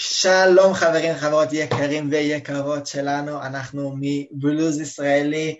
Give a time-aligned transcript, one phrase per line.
[0.00, 5.58] שלום חברים, חברות יקרים ויקרות שלנו, אנחנו מבלוז ישראלי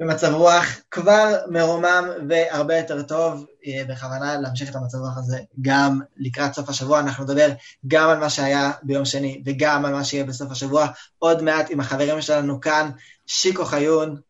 [0.00, 6.00] במצב רוח כבר מרומם והרבה יותר טוב, אה, בכוונה להמשיך את המצב רוח הזה גם
[6.16, 7.48] לקראת סוף השבוע, אנחנו נדבר
[7.86, 10.86] גם על מה שהיה ביום שני וגם על מה שיהיה בסוף השבוע,
[11.18, 12.90] עוד מעט עם החברים שלנו כאן,
[13.26, 14.20] שיקו חיון.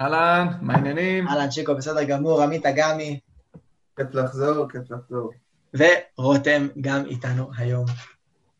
[0.00, 1.28] אהלן, מה העניינים?
[1.28, 3.20] אהלן, שיקו, בסדר גמור, עמית אגמי.
[3.96, 5.30] כיף לחזור, כיף לחזור.
[5.74, 7.86] ורותם גם איתנו היום.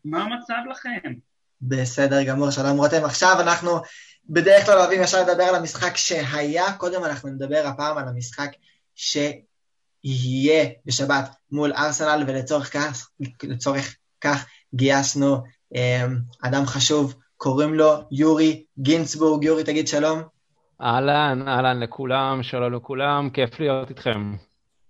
[0.05, 1.13] מה המצב לכם?
[1.61, 3.05] בסדר גמור, שלום רותם.
[3.05, 3.71] עכשיו אנחנו
[4.29, 8.49] בדרך כלל אוהבים ישר לדבר על המשחק שהיה, קודם אנחנו נדבר הפעם על המשחק
[8.95, 13.09] שיהיה בשבת מול ארסנל, ולצורך כך,
[13.43, 15.37] לצורך כך גייסנו
[15.73, 15.77] um,
[16.41, 19.43] אדם חשוב, קוראים לו יורי גינצבורג.
[19.43, 20.21] יורי, תגיד שלום.
[20.81, 24.35] אהלן, אהלן לכולם, שלום לכולם, כיף להיות איתכם.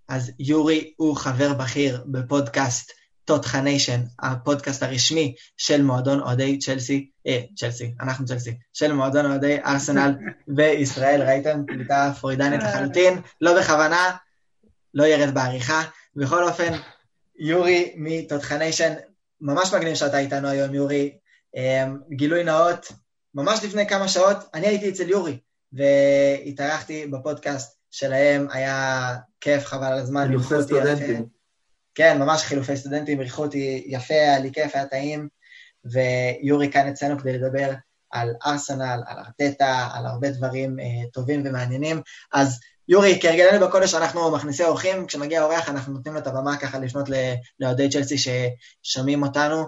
[0.08, 2.99] אז יורי הוא חבר בכיר בפודקאסט
[3.30, 10.14] תותחניישן, הפודקאסט הרשמי של מועדון אוהדי צ'לסי, אה, צ'לסי, אנחנו צ'לסי, של מועדון אוהדי ארסנל
[10.56, 11.62] בישראל, ראיתם?
[11.66, 14.16] פליטה פרוידנית לחלוטין, לא בכוונה,
[14.94, 15.82] לא ירד בעריכה.
[16.16, 16.72] בכל אופן,
[17.38, 18.92] יורי מתותחניישן,
[19.40, 21.12] ממש מגניב שאתה איתנו היום, יורי.
[21.56, 22.92] אמ, גילוי נאות,
[23.34, 25.38] ממש לפני כמה שעות, אני הייתי אצל יורי,
[25.72, 30.26] והתארחתי בפודקאסט שלהם, היה כיף, חבל על הזמן.
[30.26, 31.39] חילופי סטודנטים.
[32.00, 35.28] כן, ממש חילופי סטודנטים, אירחו אותי יפה, היה לי כיף, היה טעים,
[35.84, 37.72] ויורי כאן אצלנו כדי לדבר
[38.10, 42.00] על ארסנל, על ארטטה, על הרבה דברים אה, טובים ומעניינים.
[42.32, 46.78] אז יורי, כהרגלנו בקודש, אנחנו מכניסי אורחים, כשמגיע אורח אנחנו נותנים לו את הבמה ככה
[46.78, 47.08] לפנות
[47.60, 49.64] לאוהדי צ'לסי ששומעים אותנו.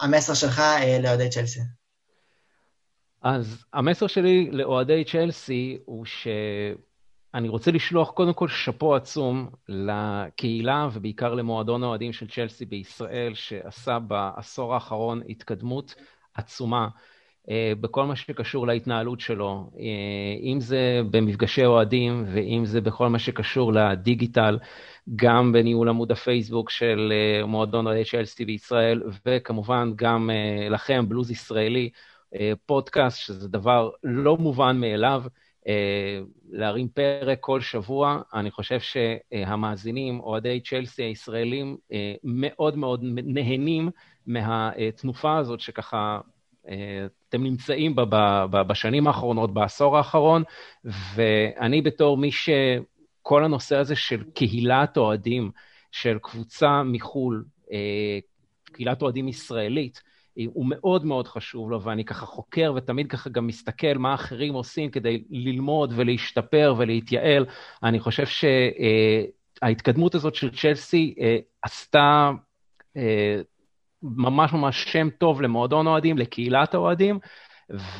[0.00, 1.60] המסר שלך אה, לאוהדי צ'לסי.
[3.22, 6.28] אז המסר שלי לאוהדי צ'לסי הוא ש...
[7.34, 13.98] אני רוצה לשלוח קודם כל שאפו עצום לקהילה ובעיקר למועדון האוהדים של צ'לסי בישראל, שעשה
[13.98, 15.94] בעשור האחרון התקדמות
[16.34, 19.78] עצומה uh, בכל מה שקשור להתנהלות שלו, uh,
[20.42, 24.58] אם זה במפגשי אוהדים ואם זה בכל מה שקשור לדיגיטל,
[25.16, 27.12] גם בניהול עמוד הפייסבוק של
[27.42, 30.30] uh, מועדון אוהדי צ'לסי בישראל, וכמובן גם
[30.70, 31.90] לכם, בלוז ישראלי,
[32.66, 35.22] פודקאסט, שזה דבר לא מובן מאליו.
[35.68, 38.22] אה, להרים פרק כל שבוע.
[38.34, 43.90] אני חושב שהמאזינים, אוהדי צ'לסי הישראלים, אה, מאוד מאוד נהנים
[44.26, 46.20] מהתנופה הזאת שככה
[46.68, 50.42] אה, אתם נמצאים בה בשנים האחרונות, בעשור האחרון,
[51.14, 55.50] ואני בתור מי שכל הנושא הזה של קהילת אוהדים,
[55.92, 57.44] של קבוצה מחו"ל,
[58.64, 60.02] קהילת אוהדים ישראלית,
[60.52, 64.90] הוא מאוד מאוד חשוב לו, ואני ככה חוקר ותמיד ככה גם מסתכל מה אחרים עושים
[64.90, 67.46] כדי ללמוד ולהשתפר ולהתייעל.
[67.82, 68.24] אני חושב
[69.62, 72.30] שההתקדמות הזאת של צ'לסי אה, עשתה
[72.96, 73.40] אה,
[74.02, 77.18] ממש ממש שם טוב למועדון אוהדים, לקהילת האוהדים,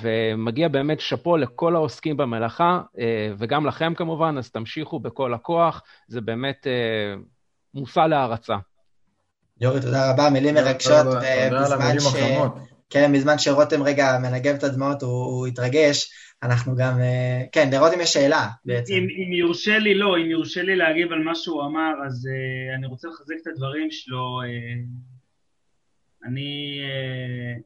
[0.00, 6.20] ומגיע באמת שאפו לכל העוסקים במלאכה, אה, וגם לכם כמובן, אז תמשיכו בכל הכוח, זה
[6.20, 6.66] באמת
[7.74, 8.56] מושא להערצה.
[9.62, 11.04] יורי, תודה רבה, מילים מרגשות.
[11.04, 12.54] תודה על המילים החמות.
[12.90, 16.12] כן, בזמן שרותם רגע מנגב את הדמעות, הוא, הוא התרגש,
[16.42, 17.00] אנחנו גם...
[17.00, 18.94] אה, כן, לרותם יש שאלה בעצם.
[18.94, 22.78] אם, אם יורשה לי, לא, אם יורשה לי להגיב על מה שהוא אמר, אז uh,
[22.78, 24.40] אני רוצה לחזק את הדברים שלו.
[24.42, 24.46] Uh,
[26.28, 27.62] אני uh,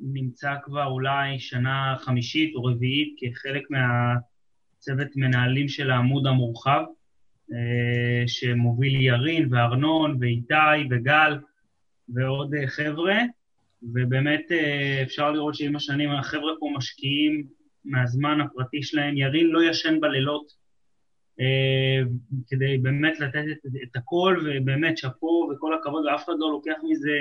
[0.00, 6.82] נמצא כבר אולי שנה חמישית או רביעית כחלק מהצוות מנהלים של העמוד המורחב.
[7.52, 11.38] אה, שמוביל ירין וארנון ואיתי וגל
[12.08, 13.18] ועוד אה, חבר'ה,
[13.82, 17.46] ובאמת אה, אפשר לראות שעם השנים החבר'ה פה משקיעים
[17.84, 19.16] מהזמן הפרטי שלהם.
[19.16, 20.64] ירין לא ישן בלילות
[22.48, 27.18] כדי באמת לתת את, את הכל, ובאמת שאפו וכל הכבוד, ואף אחד לא לוקח מזה,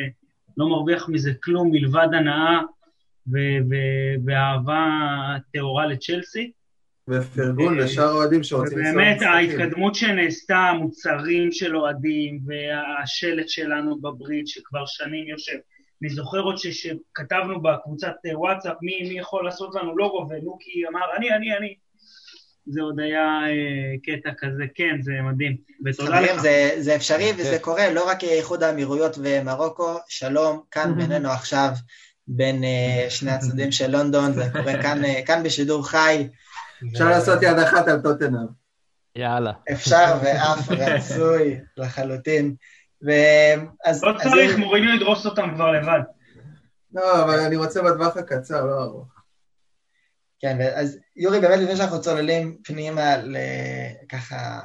[0.57, 2.61] לא מרוויח מזה כלום מלבד הנאה
[4.25, 4.87] ואהבה
[5.53, 6.51] טהורה לצ'לסי.
[7.09, 14.47] ופרגון אה, לשאר האוהדים שרוצים לנסוע באמת ההתקדמות שנעשתה, המוצרים של אוהדים והשלט שלנו בברית
[14.47, 15.57] שכבר שנים יושב.
[16.01, 21.31] אני זוכר עוד שכתבנו בקבוצת וואטסאפ מי, מי יכול לעשות לנו לוגו, ולוקי אמר אני,
[21.31, 21.75] אני, אני.
[22.65, 25.57] זה עוד היה אה, קטע כזה, כן, זה מדהים.
[25.85, 26.41] ותודה לך.
[26.41, 31.69] זה, זה אפשרי וזה קורה, לא רק איחוד האמירויות ומרוקו, שלום, כאן בינינו עכשיו,
[32.27, 36.27] בין אה, שני הצדדים של לונדון, זה קורה כאן, אה, כאן בשידור חי.
[36.91, 38.47] אפשר לעשות יד אחת על טוטנאם.
[39.15, 39.51] יאללה.
[39.71, 42.55] אפשר ואף רצוי לחלוטין.
[43.85, 44.03] אז...
[44.03, 45.99] לא צריך, מוריניו ידרוס אותם כבר לבד.
[46.93, 49.07] לא, אבל אני רוצה בטווח הקצר, לא ארוך.
[50.39, 54.59] כן, אז יורי, באמת לפני שאנחנו צוללים פנימה לככה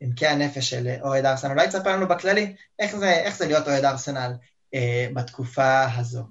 [0.00, 3.84] עמקי הנפש של אוהד ארסנל, אולי תספר לנו בכללי איך זה, איך זה להיות אוהד
[3.84, 4.32] ארסנל,
[4.74, 6.24] אה, בתקופה הזו?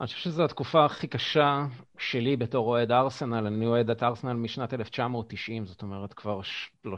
[0.00, 1.64] אני חושב שזו התקופה הכי קשה
[1.98, 3.46] שלי בתור אוהד ארסנל.
[3.46, 6.40] אני אוהד את ארסנל משנת 1990, זאת אומרת כבר
[6.86, 6.90] 30-31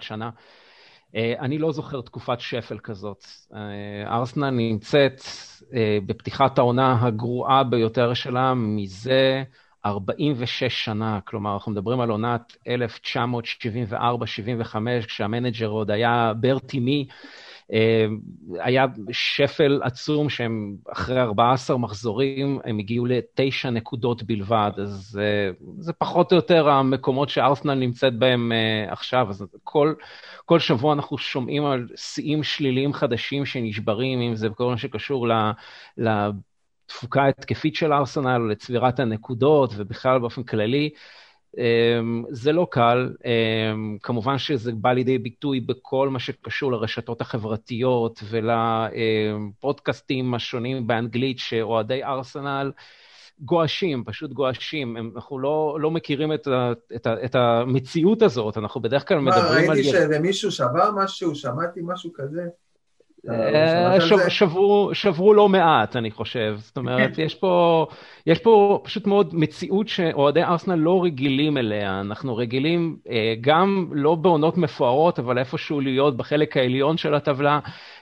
[0.00, 0.30] שנה.
[1.16, 3.24] אה, אני לא זוכר תקופת שפל כזאת.
[3.54, 5.20] אה, ארסנל נמצאת
[5.74, 9.42] אה, בפתיחת העונה הגרועה ביותר שלה מזה
[9.86, 11.20] 46 שנה.
[11.24, 12.70] כלומר, אנחנו מדברים על עונת 1974-75,
[15.06, 17.06] כשהמנג'ר עוד היה ברטי מי.
[17.72, 18.06] אה,
[18.60, 25.92] היה שפל עצום שהם אחרי 14 מחזורים, הם הגיעו לתשע נקודות בלבד, אז אה, זה
[25.92, 29.26] פחות או יותר המקומות שארסנל נמצאת בהם אה, עכשיו.
[29.30, 29.94] אז כל,
[30.44, 35.32] כל שבוע אנחנו שומעים על שיאים שליליים חדשים שנשברים, אם זה בכל מה שקשור ל...
[35.98, 36.30] ל
[36.86, 40.90] תפוקה התקפית של ארסנל, לצבירת הנקודות ובכלל באופן כללי.
[41.58, 48.20] אמ, זה לא קל, אמ, כמובן שזה בא לידי ביטוי בכל מה שקשור לרשתות החברתיות
[48.30, 52.72] ולפודקאסטים השונים באנגלית שאוהדי ארסנל
[53.40, 54.96] גועשים, פשוט גועשים.
[54.96, 59.44] אנחנו לא, לא מכירים את, ה, את, ה, את המציאות הזאת, אנחנו בדרך כלל מדברים
[59.44, 59.66] על...
[59.66, 62.42] מה, ראיתי שאיזה מישהו שבר משהו, שמעתי משהו כזה.
[63.30, 66.56] אה, שברו, שברו לא מעט, אני חושב.
[66.58, 67.86] זאת אומרת, יש פה,
[68.26, 72.00] יש פה פשוט מאוד מציאות שאוהדי ארסנל לא רגילים אליה.
[72.00, 77.60] אנחנו רגילים אה, גם לא בעונות מפוארות, אבל איפשהו להיות בחלק העליון של הטבלה.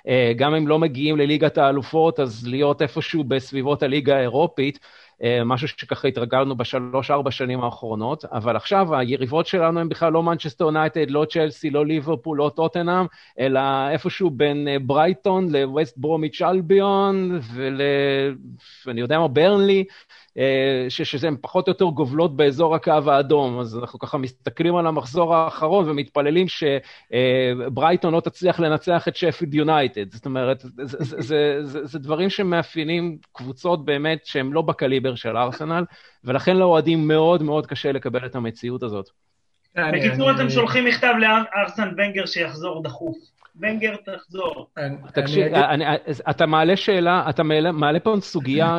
[0.09, 4.79] אה, גם אם לא מגיעים לליגת האלופות, אז להיות איפשהו בסביבות הליגה האירופית.
[5.23, 10.65] אה, משהו שככה התרגלנו בשלוש-ארבע שנים האחרונות, אבל עכשיו היריבות שלנו הם בכלל לא מנצ'סטר
[10.65, 13.07] יונייטד, לא צ'לסי, לא ליברפול, לא טוטנאם,
[13.39, 17.81] אלא איפשהו בין ברייטון לווסט ברומיץ' אלביון ול...
[18.87, 19.85] ואני יודע מה, ברנלי,
[20.39, 23.59] אה, שהן פחות או יותר גובלות באזור הקו האדום.
[23.59, 30.13] אז אנחנו ככה מסתכלים על המחזור האחרון ומתפללים שברייטון לא תצליח לנצח את שפילד יונייטד.
[30.13, 35.37] זאת אומרת, זה, זה, זה, זה, זה דברים שמאפיינים קבוצות באמת שהן לא בקליבר של
[35.37, 35.85] ארסנל,
[36.25, 39.11] ולכן לאוהדים מאוד מאוד קשה לקבל את המציאות הזאת.
[39.77, 43.17] בקיצור, אתם שולחים מכתב לארסן ונגר שיחזור דחוף.
[43.63, 44.71] ונגר תחזור.
[45.15, 45.47] תקשיב,
[46.31, 47.43] אתה מעלה שאלה, אתה
[47.73, 48.79] מעלה פה סוגיה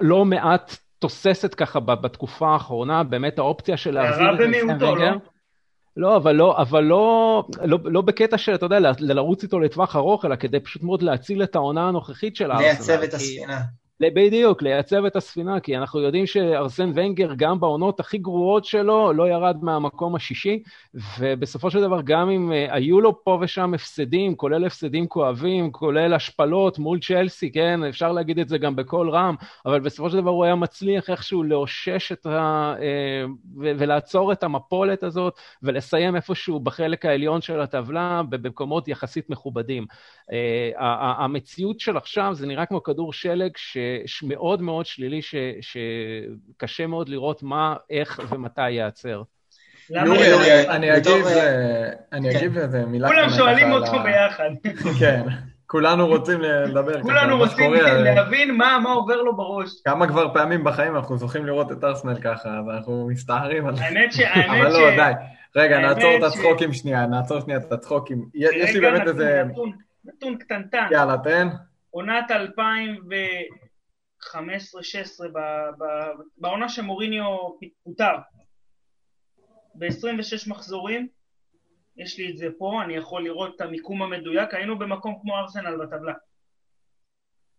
[0.00, 5.10] שלא מעט תוססת ככה בתקופה האחרונה, באמת האופציה של להחזיר את במיעוטו, לא?
[5.96, 10.24] לא, אבל לא, אבל לא, לא, לא בקטע של, אתה יודע, לרוץ איתו לטווח ארוך,
[10.24, 12.66] אלא כדי פשוט מאוד להציל את העונה הנוכחית של ארסנל.
[12.66, 13.60] לייצב את הספינה.
[14.00, 19.28] בדיוק, לייצב את הספינה, כי אנחנו יודעים שארסן ונגר, גם בעונות הכי גרועות שלו, לא
[19.28, 20.62] ירד מהמקום השישי,
[21.18, 26.14] ובסופו של דבר, גם אם uh, היו לו פה ושם הפסדים, כולל הפסדים כואבים, כולל
[26.14, 29.34] השפלות מול צ'לסי, כן, אפשר להגיד את זה גם בקול רם,
[29.66, 32.74] אבל בסופו של דבר הוא היה מצליח איכשהו לאושש את ה...
[32.78, 39.86] Uh, ולעצור את המפולת הזאת, ולסיים איפשהו בחלק העליון של הטבלה, במקומות יחסית מכובדים.
[40.30, 40.34] Uh,
[41.18, 43.76] המציאות של עכשיו, זה נראה כמו כדור שלג, ש...
[44.22, 49.22] מאוד מאוד שלילי, ש, שקשה מאוד לראות מה, איך ומתי ייעצר.
[49.90, 50.96] אני
[52.36, 52.60] אגיב כן.
[52.60, 54.50] לזה מילה כולם שואלים אותו ביחד.
[55.00, 55.22] כן.
[55.66, 57.02] כולנו רוצים לדבר.
[57.02, 59.70] כולנו רוצים להבין מה עובר לו בראש.
[59.84, 63.84] כמה כבר פעמים בחיים אנחנו זוכים לראות את ארסנל ככה, אז אנחנו מסתערים על זה.
[63.84, 64.20] האמת ש...
[64.50, 65.12] אבל לא, די.
[65.56, 68.24] רגע, נעצור את הצחוקים שנייה, נעצור שנייה את הצחוקים.
[68.34, 69.42] יש לי באמת איזה...
[70.04, 70.86] נתון קטנטן.
[70.90, 71.48] יאללה, תן.
[71.90, 73.14] עונת 2000 ו...
[74.22, 74.34] 15-16,
[76.36, 77.24] בעונה שמוריניו
[77.84, 78.14] פוטר,
[79.74, 81.08] ב-26 מחזורים,
[81.96, 85.76] יש לי את זה פה, אני יכול לראות את המיקום המדויק, היינו במקום כמו ארסנל
[85.76, 86.14] בטבלה.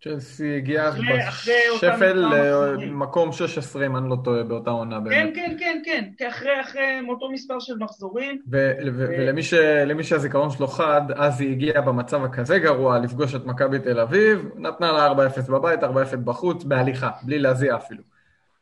[0.04, 5.36] צ'לסי הגיע בשפל למקום 16, אם אני לא טועה, באותה עונה כן, באמת.
[5.36, 8.42] כן, כן, כן, כן, אחרי, אחרי אותו מספר של מחזורים.
[8.48, 14.50] ולמי שהזיכרון שלו חד, אז היא הגיעה במצב הכזה גרוע לפגוש את מכבי תל אביב,
[14.56, 15.88] נתנה לה 4-0 בבית, 4-0
[16.24, 18.04] בחוץ, בהליכה, בלי להזיע אפילו.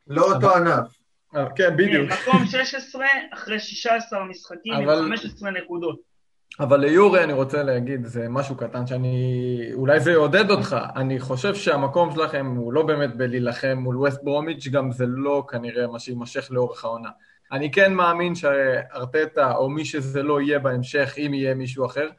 [0.08, 0.88] לא אותו ענף.
[1.36, 2.12] אה, כן, בדיוק.
[2.12, 6.07] מקום 16 אחרי 16 משחקים עם 15 נקודות.
[6.60, 9.70] אבל ליורי אני רוצה להגיד, זה משהו קטן שאני...
[9.74, 10.78] אולי זה יעודד אותך.
[10.96, 15.88] אני חושב שהמקום שלכם הוא לא באמת בלהילחם מול ווסט ברומיץ', גם זה לא כנראה
[15.88, 17.10] מה שיימשך לאורך העונה.
[17.52, 22.10] אני כן מאמין שארטטה, או מי שזה לא יהיה בהמשך, אם יהיה מישהו אחר,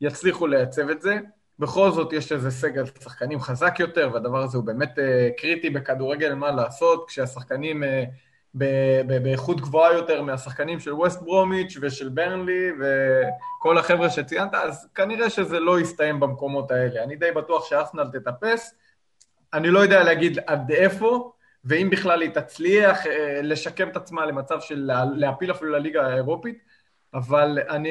[0.00, 1.18] יצליחו לייצב את זה.
[1.58, 6.34] בכל זאת יש איזה סגל שחקנים חזק יותר, והדבר הזה הוא באמת uh, קריטי בכדורגל,
[6.34, 7.82] מה לעשות, כשהשחקנים...
[7.82, 7.86] Uh,
[8.54, 15.60] באיכות גבוהה יותר מהשחקנים של ווסט ברומיץ' ושל ברנלי וכל החבר'ה שציינת, אז כנראה שזה
[15.60, 17.04] לא יסתיים במקומות האלה.
[17.04, 18.74] אני די בטוח שארסנל תטפס,
[19.54, 21.32] אני לא יודע להגיד עד איפה,
[21.64, 26.58] ואם בכלל היא תצליח אה, לשקם את עצמה למצב של להפיל אפילו לליגה האירופית,
[27.14, 27.90] אבל אני,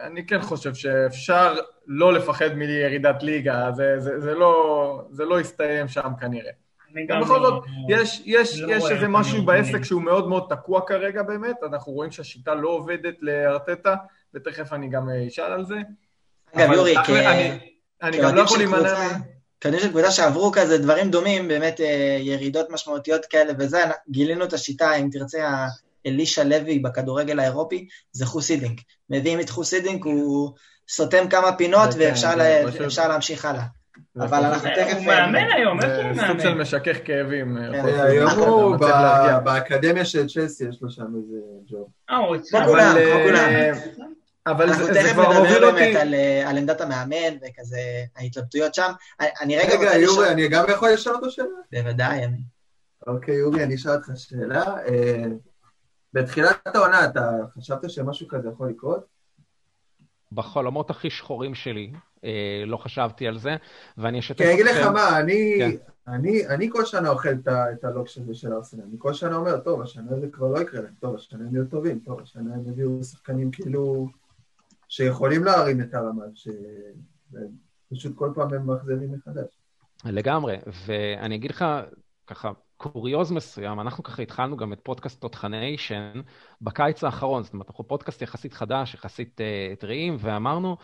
[0.00, 1.54] אני כן חושב שאפשר
[1.86, 6.52] לא לפחד מירידת ליגה, זה, זה, זה, לא, זה לא יסתיים שם כנראה.
[7.08, 11.22] גם בכל זאת, יש, יש, לא יש איזה משהו בעסק שהוא מאוד מאוד תקוע כרגע
[11.22, 13.94] באמת, אנחנו רואים שהשיטה לא עובדת לארטטה,
[14.34, 15.76] ותכף אני גם אשאל על זה.
[16.52, 16.94] אגב, יורי,
[18.02, 19.08] אני גם לא יכול להימנע...
[19.60, 24.52] כאוהדים של קבוצה שעברו כזה דברים דומים, באמת אה, ירידות משמעותיות כאלה וזה, גילינו את
[24.52, 25.66] השיטה, אם תרצה,
[26.06, 28.80] אלישע לוי בכדורגל האירופי, זה חוסידינק.
[29.10, 30.52] מביאים את חוסידינק, הוא
[30.88, 32.00] סותם כמה פינות כן,
[32.78, 33.64] ואפשר להמשיך הלאה.
[34.20, 34.96] אבל אנחנו תכף...
[34.96, 36.28] הוא מאמן היום, איפה הוא מאמן?
[36.28, 37.56] סוג של משכך כאבים.
[37.56, 37.74] כן.
[37.74, 38.76] אה, היום הוא
[39.44, 41.88] באקדמיה של צ'לסי, יש לו שם איזה ג'וב.
[42.10, 42.64] אה, הוא אצלנו.
[42.64, 44.08] כמו כולם, כמו כולם.
[44.46, 47.80] אבל אנחנו תכף נדבר באמת על, אה, על עמדת המאמן וכזה
[48.16, 48.92] ההתלבטויות שם.
[49.40, 50.24] אני רגע רגע, יורי, לשאול...
[50.24, 51.46] אני גם יכול לשאול אותו שאלה?
[51.72, 52.24] בוודאי.
[52.24, 52.36] אני...
[53.06, 54.64] אוקיי, יורי, אני אשאל אותך שאלה.
[54.88, 55.24] אה,
[56.12, 59.17] בתחילת העונה, אתה חשבת שמשהו כזה יכול לקרות?
[60.32, 61.92] בחלומות הכי שחורים שלי,
[62.24, 63.56] אה, לא חשבתי על זה,
[63.98, 64.44] ואני אשתף אתכם...
[64.44, 65.70] כי אני אגיד לך מה, אני, כן.
[66.08, 69.82] אני, אני כל שנה אוכל את הלוק של של ארסנל, אני כל שנה אומר, טוב,
[69.82, 73.04] השנה זה כבר לא יקרה להם, טוב, השנה הם יהיו טובים, טוב, השנה הם יביאו
[73.04, 74.08] שחקנים כאילו...
[74.88, 79.58] שיכולים להרים את הרמה, שפשוט כל פעם הם מאכזבים מחדש.
[80.04, 80.56] לגמרי,
[80.86, 81.64] ואני אגיד לך,
[82.26, 86.20] ככה, קוריוז מסוים, אנחנו ככה התחלנו גם את פודקאסט תותחניישן
[86.60, 90.76] בקיץ האחרון, זאת אומרת, אנחנו פודקאסט יחסית חדש, יחסית uh, טריים, ואמרנו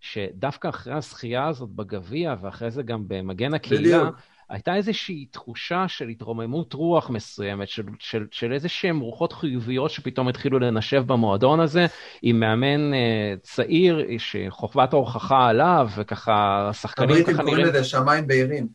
[0.00, 4.16] שדווקא אחרי הזכייה הזאת בגביע, ואחרי זה גם במגן הקהילה, בדיוק.
[4.48, 10.28] הייתה איזושהי תחושה של התרוממות רוח מסוימת, של, של, של איזה שהן רוחות חיוביות שפתאום
[10.28, 11.86] התחילו לנשב במועדון הזה,
[12.22, 12.96] עם מאמן uh,
[13.42, 17.34] צעיר שחוכבת ההוכחה עליו, וככה שחקנים ככה נראים...
[17.34, 18.68] הבריטים קוראים לזה שמיים בהירים.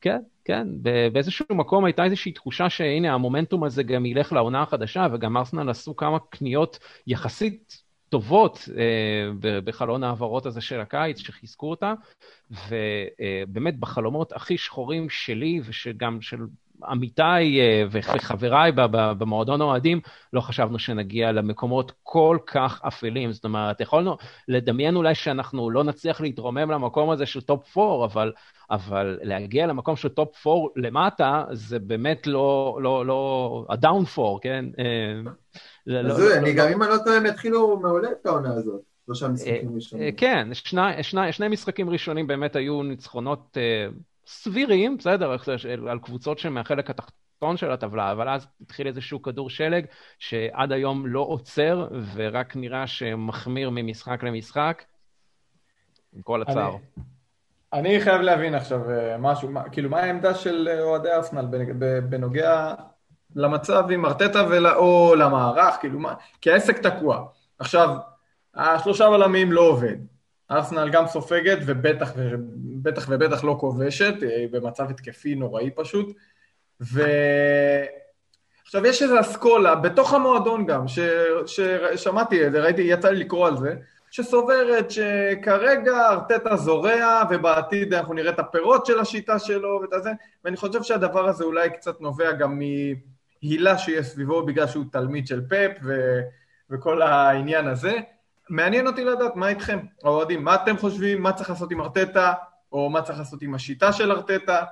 [0.00, 0.68] כן, כן,
[1.12, 5.96] באיזשהו מקום הייתה איזושהי תחושה שהנה המומנטום הזה גם ילך לעונה החדשה, וגם ארסנל עשו
[5.96, 11.94] כמה קניות יחסית טובות אה, בחלון ההעברות הזה של הקיץ, שחיזקו אותה,
[12.50, 16.38] ובאמת בחלומות הכי שחורים שלי, ושגם של
[16.88, 18.72] עמיתיי אה, וחבריי
[19.18, 20.00] במועדון האוהדים,
[20.32, 23.32] לא חשבנו שנגיע למקומות כל כך אפלים.
[23.32, 24.16] זאת אומרת, יכולנו
[24.48, 28.32] לדמיין אולי שאנחנו לא נצליח להתרומם למקום הזה של top 4, אבל,
[28.70, 34.38] אבל להגיע למקום של top 4 למטה, זה באמת לא, לא, לא, ה down 4,
[34.42, 34.64] כן?
[34.78, 34.84] אה,
[35.20, 35.32] אז
[35.86, 38.80] לא, לא, אני לא, גם אם אני לא טועה, הם התחילו מעולה את העונה הזאת.
[39.06, 40.14] שלושה משחקים ראשונים.
[40.16, 40.48] כן,
[41.30, 43.56] שני משחקים ראשונים באמת היו ניצחונות
[44.30, 45.36] סבירים, בסדר,
[45.88, 49.84] על קבוצות שמהחלק התחתון של הטבלה, אבל אז התחיל איזשהו כדור שלג
[50.18, 54.84] שעד היום לא עוצר, ורק נראה שמחמיר ממשחק למשחק,
[56.12, 56.76] עם כל הצער.
[57.72, 61.46] אני, אני חייב להבין עכשיו אה, משהו, מה, כאילו, מה העמדה של אה, אוהדי ארסנל
[62.08, 62.74] בנוגע
[63.36, 67.26] למצב עם ארטטה ול, או למערך, כאילו, מה, כי העסק תקוע.
[67.58, 67.96] עכשיו,
[68.54, 69.96] השלושה בלמים לא עובד.
[70.50, 72.12] ארסנל גם סופגת ובטח
[72.80, 76.16] ובטח, ובטח לא כובשת, היא במצב התקפי נוראי פשוט.
[76.80, 77.06] ועכשיו
[78.86, 80.98] יש איזו אסכולה, בתוך המועדון גם, ש...
[81.46, 83.74] ששמעתי את זה, ראיתי, יצא לי לקרוא על זה,
[84.10, 90.10] שסוברת שכרגע ארטטה זורע, ובעתיד אנחנו נראה את הפירות של השיטה שלו ואת הזה,
[90.44, 95.40] ואני חושב שהדבר הזה אולי קצת נובע גם מהילה שיש סביבו בגלל שהוא תלמיד של
[95.48, 96.20] פפ ו...
[96.70, 97.92] וכל העניין הזה.
[98.48, 102.32] מעניין אותי לדעת מה איתכם, האוהדים, מה אתם חושבים, מה צריך לעשות עם ארטטה,
[102.72, 104.64] או מה צריך לעשות עם השיטה של ארטטה.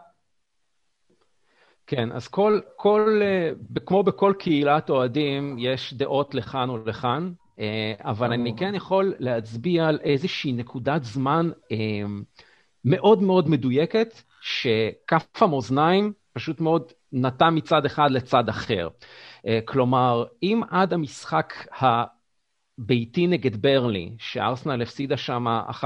[1.88, 3.50] כן, אז כל, כל, אה,
[3.86, 9.98] כמו בכל קהילת אוהדים, יש דעות לכאן ולכאן, אה, אבל אני כן יכול להצביע על
[10.02, 11.76] איזושהי נקודת זמן אה,
[12.84, 18.88] מאוד מאוד מדויקת, שכף המאזניים פשוט מאוד נטה מצד אחד לצד אחר.
[19.64, 21.52] כלומר, אם עד המשחק
[22.78, 25.84] ביתי נגד ברלי, שארסנל הפסידה שם 1-0,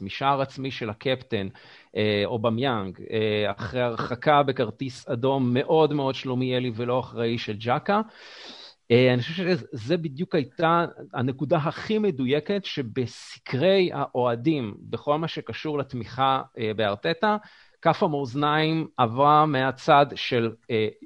[0.00, 1.48] משער עצמי של הקפטן,
[1.96, 8.00] אה, אובמיאנג, אה, אחרי הרחקה בכרטיס אדום מאוד מאוד שלומיאלי ולא אחראי של ג'קה.
[8.90, 10.84] אה, אני חושב שזה בדיוק הייתה
[11.14, 16.42] הנקודה הכי מדויקת שבסקרי האוהדים, בכל מה שקשור לתמיכה
[16.76, 17.36] בארטטה,
[17.82, 20.52] כף המאזניים עברה מהצד של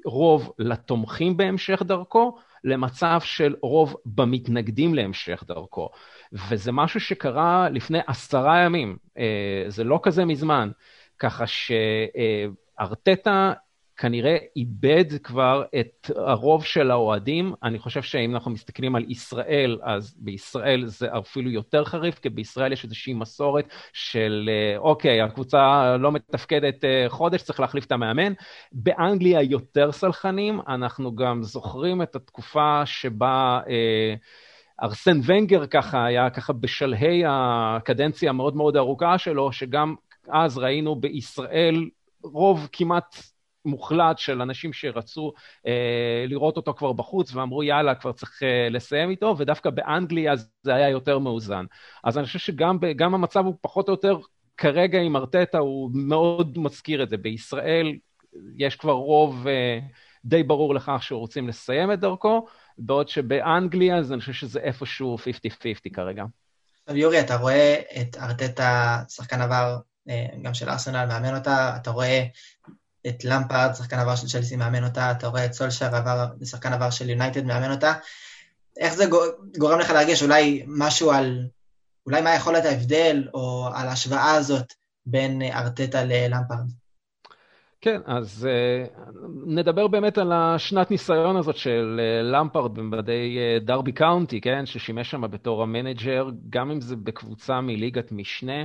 [0.05, 5.89] רוב לתומכים בהמשך דרכו, למצב של רוב במתנגדים להמשך דרכו.
[6.49, 10.69] וזה משהו שקרה לפני עשרה ימים, אה, זה לא כזה מזמן,
[11.19, 11.43] ככה
[12.77, 13.53] שארטטה
[13.97, 17.53] כנראה איבד כבר את הרוב של האוהדים.
[17.63, 22.73] אני חושב שאם אנחנו מסתכלים על ישראל, אז בישראל זה אפילו יותר חריף, כי בישראל
[22.73, 28.33] יש איזושהי מסורת של, אה, אוקיי, הקבוצה לא מתפקדת אה, חודש, צריך להחליף את המאמן.
[28.71, 33.59] באנגליה יותר סלחנים, אנחנו גם זוכרים את התקופה שבה...
[33.69, 34.15] אה,
[34.83, 39.95] ארסן ונגר ככה היה ככה בשלהי הקדנציה המאוד מאוד ארוכה שלו, שגם
[40.29, 41.89] אז ראינו בישראל
[42.23, 43.15] רוב כמעט
[43.67, 45.33] מוחלט של אנשים שרצו
[45.67, 50.33] אה, לראות אותו כבר בחוץ ואמרו יאללה, כבר צריך אה, לסיים איתו, ודווקא באנגליה
[50.63, 51.65] זה היה יותר מאוזן.
[52.03, 54.17] אז אני חושב שגם המצב הוא פחות או יותר
[54.57, 57.17] כרגע עם ארטטה, הוא מאוד מזכיר את זה.
[57.17, 57.95] בישראל
[58.57, 59.79] יש כבר רוב אה,
[60.25, 62.47] די ברור לכך שרוצים לסיים את דרכו,
[62.77, 66.23] בעוד שבאנגליה אז אני חושב שזה איפשהו 50-50 כרגע.
[66.83, 69.77] עכשיו יורי, אתה רואה את ארטטה, שחקן עבר
[70.09, 72.23] אה, גם של ארסנל, מאמן אותה, אתה רואה
[73.09, 76.89] את למפרד, שחקן עבר של צ'לסי, מאמן אותה, אתה רואה את סולשר, עבר, שחקן עבר
[76.89, 77.93] של יונייטד, מאמן אותה.
[78.77, 79.05] איך זה
[79.57, 81.47] גורם לך להרגיש אולי משהו על,
[82.05, 84.73] אולי מה יכול להיות ההבדל, או על ההשוואה הזאת
[85.05, 86.71] בין ארטטה ללמפרד?
[87.81, 88.99] כן, אז uh,
[89.45, 95.11] נדבר באמת על השנת ניסיון הזאת של uh, למפרד במדי uh, דרבי קאונטי, כן, ששימש
[95.11, 98.63] שם בתור המנג'ר, גם אם זה בקבוצה מליגת משנה.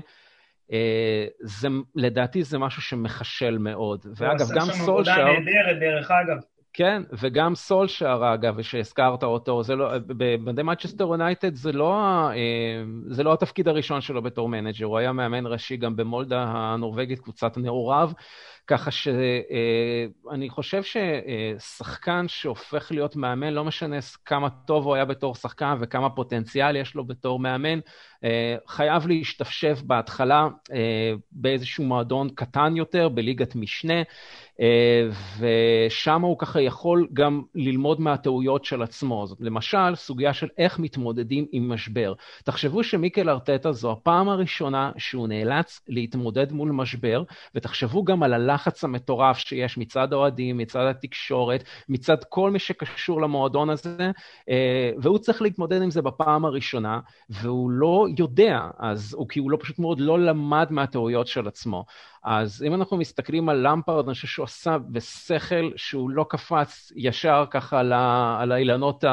[0.72, 4.06] אה, זה, לדעתי זה משהו שמחשל מאוד.
[4.16, 5.12] ואגב, גם סולשר...
[5.12, 6.36] עשה שם עבודה נהדרת, דרך אגב.
[6.74, 11.94] כן, וגם סולשר, אגב, שהזכרת אותו, זה לא, במדי מנצ'סטר יונייטד זה, לא,
[12.30, 17.20] אה, זה לא התפקיד הראשון שלו בתור מנג'ר, הוא היה מאמן ראשי גם במולדה הנורבגית,
[17.20, 18.10] קבוצת נעוריו,
[18.66, 25.34] ככה שאני אה, חושב ששחקן שהופך להיות מאמן, לא משנה כמה טוב הוא היה בתור
[25.34, 27.78] שחקן וכמה פוטנציאל יש לו בתור מאמן,
[28.24, 30.48] אה, חייב להשתפשף בהתחלה
[31.32, 34.02] באיזשהו מועדון קטן יותר, בליגת משנה.
[34.60, 39.26] אה, ושם הוא ככה יכול גם ללמוד מהטעויות של עצמו.
[39.26, 42.12] זאת למשל, סוגיה של איך מתמודדים עם משבר.
[42.44, 47.22] תחשבו שמיקל ארטטה זו הפעם הראשונה שהוא נאלץ להתמודד מול משבר,
[47.54, 48.51] ותחשבו גם על הלחץ
[48.84, 54.10] המטורף שיש מצד האוהדים, מצד התקשורת, מצד כל מי שקשור למועדון הזה,
[54.48, 59.50] אה, והוא צריך להתמודד עם זה בפעם הראשונה, והוא לא יודע, אז הוא כי הוא
[59.50, 61.84] לא פשוט מאוד לא למד מהטעויות של עצמו.
[62.24, 67.44] אז אם אנחנו מסתכלים על למפרד, אני חושב שהוא עשה בשכל שהוא לא קפץ ישר
[67.50, 67.80] ככה
[68.40, 69.04] על האילנות,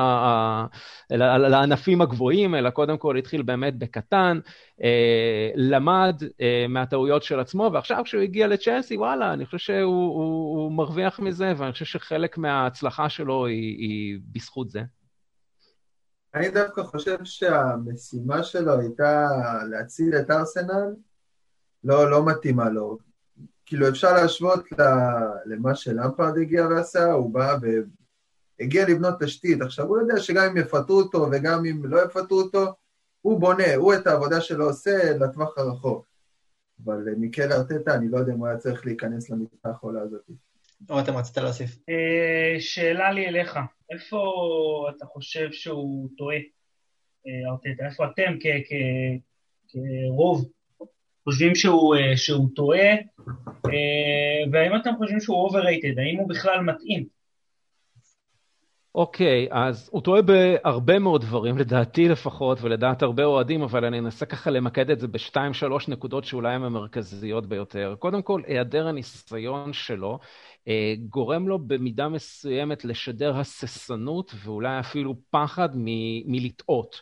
[1.10, 4.40] על הענפים הגבוהים, אלא קודם כל התחיל באמת בקטן,
[4.84, 10.58] אה, למד אה, מהטעויות של עצמו, ועכשיו כשהוא הגיע לצ'לסי, וואלה, אני חושב שהוא הוא,
[10.58, 14.82] הוא מרוויח מזה, ואני חושב שחלק מההצלחה שלו היא, היא בזכות זה.
[16.36, 19.28] אני דווקא חושב שהמשימה שלו הייתה
[19.70, 20.96] להציל את ארסנל,
[21.84, 22.98] לא, לא מתאימה לו.
[23.66, 24.66] כאילו אפשר להשוות
[25.46, 27.58] למה שלמפרד הגיע ועשה, הוא בא
[28.60, 29.62] והגיע לבנות תשתית.
[29.62, 32.74] עכשיו הוא יודע שגם אם יפטרו אותו וגם אם לא יפטרו אותו,
[33.22, 36.09] הוא בונה, הוא את העבודה שלו עושה לטווח הרחוק.
[36.86, 40.22] אבל מיקל ארטטה, אני לא יודע אם הוא היה צריך להיכנס למיטה החולה הזאת.
[40.90, 41.78] רותם, רצית להוסיף.
[41.90, 44.18] אה, שאלה לי אליך, איפה
[44.98, 46.38] אתה חושב שהוא טועה,
[47.28, 47.86] אה, ארטטה?
[47.86, 48.38] איפה אתם
[49.68, 50.50] כרוב
[51.24, 52.92] חושבים שהוא, אה, שהוא טועה,
[53.66, 57.19] אה, והאם אתם חושבים שהוא overrated, האם הוא בכלל מתאים?
[58.96, 64.00] אוקיי, okay, אז הוא טועה בהרבה מאוד דברים, לדעתי לפחות, ולדעת הרבה אוהדים, אבל אני
[64.00, 67.96] אנסה ככה למקד את זה בשתיים, שלוש נקודות שאולי הן המרכזיות ביותר.
[68.00, 70.20] קודם כל, היעדר הניסיון שלו
[70.68, 77.02] אה, גורם לו במידה מסוימת לשדר הססנות ואולי אפילו פחד מ- מלטעות.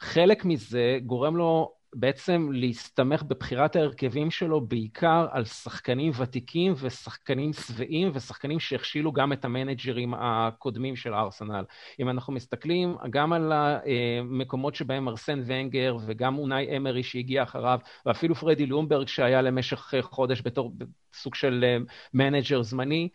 [0.00, 8.10] חלק מזה גורם לו בעצם להסתמך בבחירת ההרכבים שלו בעיקר על שחקנים ותיקים ושחקנים שבעים
[8.14, 11.64] ושחקנים שהכשילו גם את המנג'רים הקודמים של ארסנל.
[12.00, 18.34] אם אנחנו מסתכלים גם על המקומות שבהם ארסן ונגר וגם אונאי אמרי שהגיע אחריו, ואפילו
[18.34, 20.72] פרדי לומברג שהיה למשך חודש בתור
[21.14, 21.64] סוג של
[22.14, 23.08] מנג'ר זמני,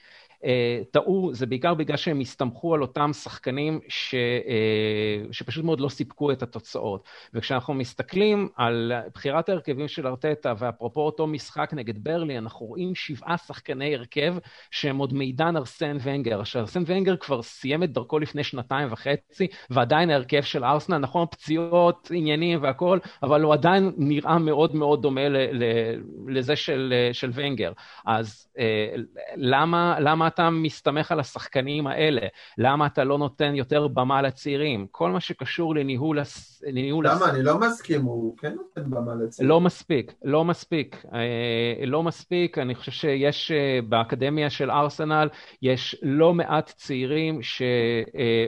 [0.91, 6.31] טעו, זה בעיקר בגלל שהם הסתמכו על אותם שחקנים ש, אה, שפשוט מאוד לא סיפקו
[6.31, 7.03] את התוצאות.
[7.33, 13.37] וכשאנחנו מסתכלים על בחירת ההרכבים של ארטטה, ואפרופו אותו משחק נגד ברלי, אנחנו רואים שבעה
[13.37, 14.35] שחקני הרכב
[14.71, 16.39] שהם עוד מידן ארסן ונגר.
[16.39, 21.25] עכשיו, ארסן ונגר כבר סיים את דרכו לפני שנתיים וחצי, ועדיין ההרכב של ארסנל, נכון,
[21.31, 25.63] פציעות, עניינים והכול, אבל הוא עדיין נראה מאוד מאוד דומה ל, ל,
[26.27, 27.71] לזה של, של ונגר.
[28.05, 28.95] אז אה,
[29.35, 29.95] למה,
[30.27, 32.21] למה אתה מסתמך על השחקנים האלה?
[32.57, 34.87] למה אתה לא נותן יותר במה לצעירים?
[34.91, 36.19] כל מה שקשור לניהול...
[36.67, 37.15] לניהול למה?
[37.15, 37.29] הס...
[37.29, 39.49] אני לא מסכים, הוא כן נותן במה לצעירים.
[39.49, 41.05] לא מספיק, לא מספיק.
[41.13, 45.29] אה, לא מספיק, אני חושב שיש אה, באקדמיה של ארסנל,
[45.61, 47.63] יש לא מעט צעירים שמה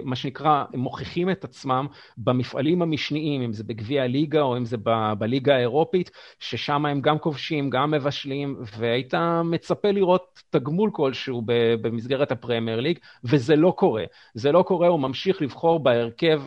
[0.10, 1.88] אה, שנקרא, מוכיחים את עצמם
[2.18, 7.20] במפעלים המשניים, אם זה בגביע הליגה או אם זה ב- בליגה האירופית, ששם הם גם
[7.20, 9.14] כובשים, גם מבשלים, והיית
[9.44, 11.69] מצפה לראות תגמול כלשהו ב...
[11.82, 14.04] במסגרת הפרמייר ליג, וזה לא קורה.
[14.34, 16.42] זה לא קורה, הוא ממשיך לבחור בהרכב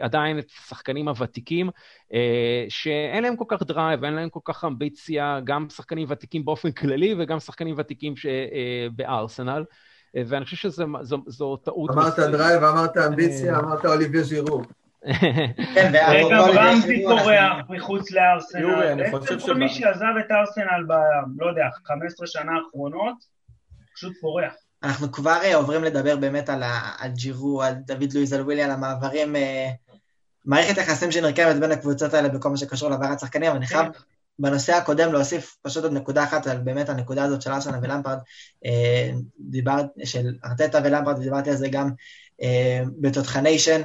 [0.00, 1.70] עדיין את השחקנים הוותיקים,
[2.68, 7.14] שאין להם כל כך drive, אין להם כל כך אמביציה, גם שחקנים ותיקים באופן כללי
[7.18, 8.14] וגם שחקנים ותיקים
[8.96, 9.64] בארסנל.
[10.14, 11.90] ואני חושב שזו טעות...
[11.90, 14.62] אמרת drive, אמרת אמביציה, אמרת אוליביה ז'ירו.
[15.74, 15.92] כן,
[16.26, 18.60] וגם רמזי פורח מחוץ לארסנל.
[18.60, 20.92] יורי, אני חושב כל מי שעזב את ארסנל ב...
[21.38, 23.16] לא יודע, 15 שנה האחרונות,
[23.94, 24.52] פשוט פורח.
[24.82, 26.62] אנחנו כבר אה, עוברים לדבר באמת על,
[27.14, 29.70] ג'ירו, על דוד לואיז, על ווילי, על המעברים, אה,
[30.44, 33.86] מערכת יחסים שנרכבת בין הקבוצות האלה בכל מה שקשור להעברת שחקנים, אבל אני חייב
[34.38, 38.18] בנושא הקודם להוסיף פשוט עוד נקודה אחת על באמת הנקודה הזאת של ארסנל ולמפרד,
[38.66, 39.10] אה,
[39.40, 41.90] דיברת, של ארטטה ולמפרד, ודיברתי על זה גם
[43.00, 43.82] בתותחניישן,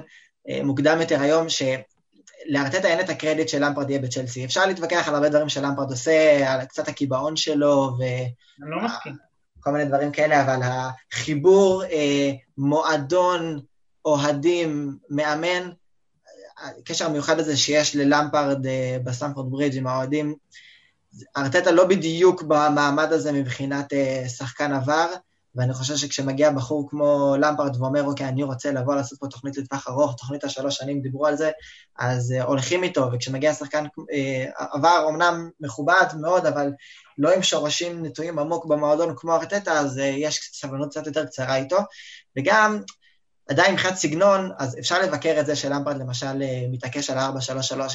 [0.64, 4.46] מוקדם יותר היום, שלארטטה אין את הקרדיט של למפרד יהיה בצ'לסי.
[4.46, 8.04] אפשר להתווכח על הרבה דברים שלמפרד עושה, על קצת הקיבעון שלו, ו...
[8.64, 9.31] אני לא מסכים.
[9.62, 13.60] כל מיני דברים כאלה, אבל החיבור אה, מועדון,
[14.06, 15.70] אוהדים, מאמן,
[16.58, 20.36] הקשר המיוחד הזה שיש ללמפרד אה, בסטמפורד ברידג' עם האוהדים,
[21.38, 25.08] ארטטה לא בדיוק במעמד הזה מבחינת אה, שחקן עבר,
[25.56, 29.88] ואני חושב שכשמגיע בחור כמו למפרד ואומר, אוקיי, אני רוצה לבוא לעשות פה תוכנית לטווח
[29.88, 31.52] ארוך, תוכנית השלוש שנים דיברו על זה,
[32.00, 36.72] אז uh, הולכים איתו, וכשמגיע שחקן uh, עבר אמנם מכובד מאוד, אבל
[37.18, 41.56] לא עם שורשים נטועים עמוק במועדון כמו ארטטה, אז uh, יש סבלנות קצת יותר קצרה
[41.56, 41.78] איתו,
[42.38, 42.82] וגם
[43.50, 47.22] עדיין מבחינת סגנון, אז אפשר לבקר את זה שלמפרד למשל מתעקש על 4-3-3,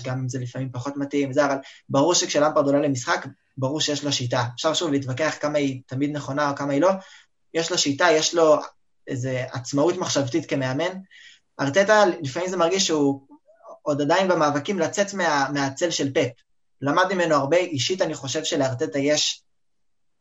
[0.04, 1.56] גם אם זה לפעמים פחות מתאים וזה, אבל
[1.88, 3.26] ברור שכשלמפרד עולה למשחק,
[3.58, 4.44] ברור שיש לו שיטה.
[4.54, 6.90] אפשר שוב להתווכח כמה היא תמיד נכונה או כמה היא לא,
[7.56, 8.56] יש לו שיטה, יש לו
[9.06, 10.98] איזו עצמאות מחשבתית כמאמן.
[11.60, 13.20] ארטטה, לפעמים זה מרגיש שהוא
[13.82, 16.30] עוד עדיין במאבקים לצאת מה, מהצל של פפ.
[16.82, 19.42] למד ממנו הרבה, אישית אני חושב שלארטטה יש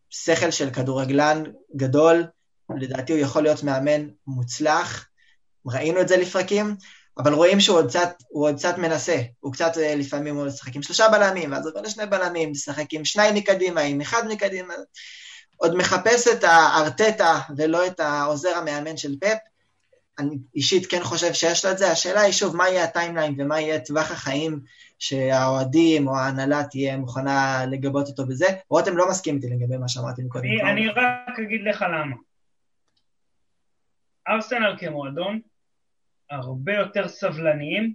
[0.10, 1.44] שכל של כדורגלן
[1.76, 2.24] גדול,
[2.78, 5.08] לדעתי הוא יכול להיות מאמן מוצלח,
[5.66, 6.76] ראינו את זה לפרקים,
[7.18, 10.76] אבל רואים שהוא עוד קצת, הוא עוד קצת מנסה, הוא קצת אה, לפעמים הוא משחק
[10.76, 14.74] עם שלושה בלמים, ואז עובר לשני בלמים, משחק עם שניים מקדימה, עם אחד מקדימה,
[15.58, 19.38] עוד מחפש את הארטטה ולא את העוזר המאמן של פפ.
[20.20, 21.92] אני אישית כן חושב שיש לו את זה.
[21.92, 24.60] השאלה היא שוב, מה יהיה הטיימליין ומה יהיה טווח החיים
[25.00, 28.46] שהאוהדים או ההנהלה תהיה מוכנה לגבות אותו בזה.
[28.70, 30.46] רותם לא מסכים איתי לגבי מה שאמרתי קודם.
[30.46, 32.16] אני, אני רק אגיד לך למה.
[34.28, 35.40] ארסנל כמועדון
[36.30, 37.94] הרבה יותר סבלניים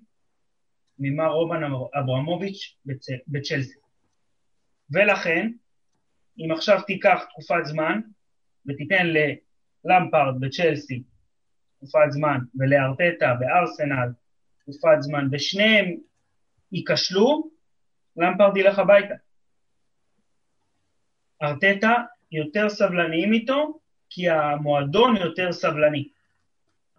[0.99, 1.63] ממה רומן
[2.01, 2.77] אברמוביץ'
[3.27, 3.79] בצ'לסי.
[4.91, 5.51] ולכן,
[6.41, 8.01] אם עכשיו תיקח תקופת זמן
[8.67, 11.03] ותיתן ללמפרד בצ'לסי
[11.77, 14.09] תקופת זמן ולארטטה בארסנל
[14.63, 15.97] תקופת זמן ושניהם
[16.73, 17.51] ייכשלו,
[18.17, 19.15] למפרד ילך הביתה.
[21.43, 21.95] ארטטה
[22.33, 23.79] יותר סבלניים איתו
[24.11, 26.09] כי המועדון יותר סבלני.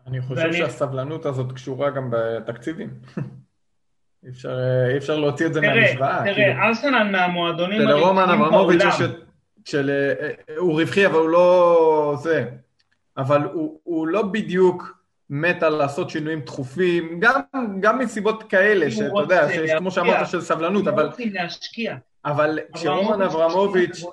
[0.07, 0.57] אני חושב ואני...
[0.57, 2.89] שהסבלנות הזאת קשורה גם בתקציבים.
[4.23, 4.57] אי אפשר,
[4.97, 6.21] אפשר להוציא את זה תראה, מהמשוואה.
[6.23, 6.61] תראה, כאילו...
[6.61, 8.41] ארסנל מהמועדונים הרווחיים בעולם.
[8.41, 9.30] אברמוביץ' יש את
[9.65, 9.89] של...
[9.89, 12.15] אה, אה, הוא רווחי, אבל הוא לא...
[12.21, 12.45] זה.
[13.17, 17.41] אבל הוא, הוא לא בדיוק מת על לעשות שינויים תכופים, גם,
[17.79, 21.05] גם מסיבות כאלה, שאתה יודע, שיש, כמו שאמרת, של סבלנות, אבל...
[21.05, 21.95] רוצים להשקיע.
[22.25, 24.03] אבל כשרומן אברמוביץ',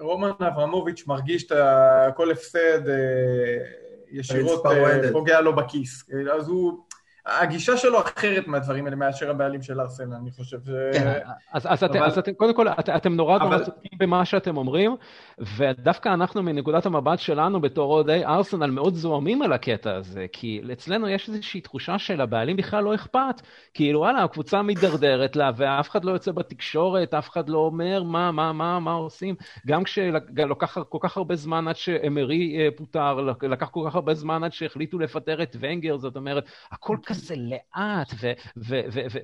[0.00, 1.52] רומן אברמוביץ' מרגיש את
[2.16, 2.94] כל הפסד אה,
[4.10, 4.62] ישירות
[5.12, 6.10] פוגע לו בכיס.
[6.34, 6.78] אז הוא...
[7.26, 10.58] הגישה שלו אחרת מהדברים האלה מאשר הבעלים של ארסנל, אני חושב.
[10.92, 11.18] כן,
[11.52, 12.02] אז, אז, אבל...
[12.02, 13.44] אז אתם, קודם כל, את, אתם נורא אבל...
[13.44, 14.96] נורא צודקים במה שאתם אומרים,
[15.38, 21.08] ודווקא אנחנו מנקודת המבט שלנו בתור אוהדי ארסנל מאוד זוהמים על הקטע הזה, כי אצלנו
[21.08, 23.42] יש איזושהי תחושה של הבעלים בכלל לא אכפת,
[23.74, 28.32] כאילו וואלה, הקבוצה מידרדרת לה, ואף אחד לא יוצא בתקשורת, אף אחד לא אומר מה,
[28.32, 29.34] מה, מה, מה עושים,
[29.66, 34.44] גם כשלקח כל כך הרבה זמן עד שאמרי אה, פוטר, לקח כל כך הרבה זמן
[34.44, 38.12] עד שהחליטו לפטר את ונגר, זאת אומרת, הכל כזה לאט,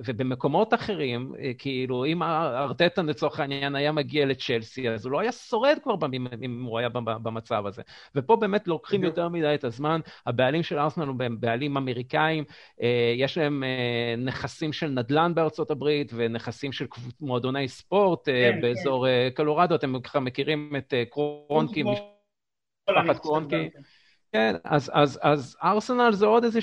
[0.07, 5.33] ובמקומות אחרים, אה, כאילו, אם ארטטה לצורך העניין היה מגיע לצ'לסי, אז הוא לא היה
[5.33, 5.97] שורד כבר
[6.43, 7.83] אם הוא היה במצב הזה.
[8.15, 12.45] ופה באמת לוקחים יותר מדי את הזמן, הבעלים של ארסנל הם בעלים אמריקאים,
[12.83, 16.87] אה, יש להם אה, נכסים של נדל"ן בארצות הברית ונכסים של
[17.21, 18.61] מועדוני ספורט כן, כן.
[18.61, 19.31] באזור כן.
[19.35, 23.69] קלורדו, אתם ככה מכירים את קרונקי, משפחת קרונקי.
[24.33, 26.61] כן, אז, אז, אז ארסנל זה עוד איזה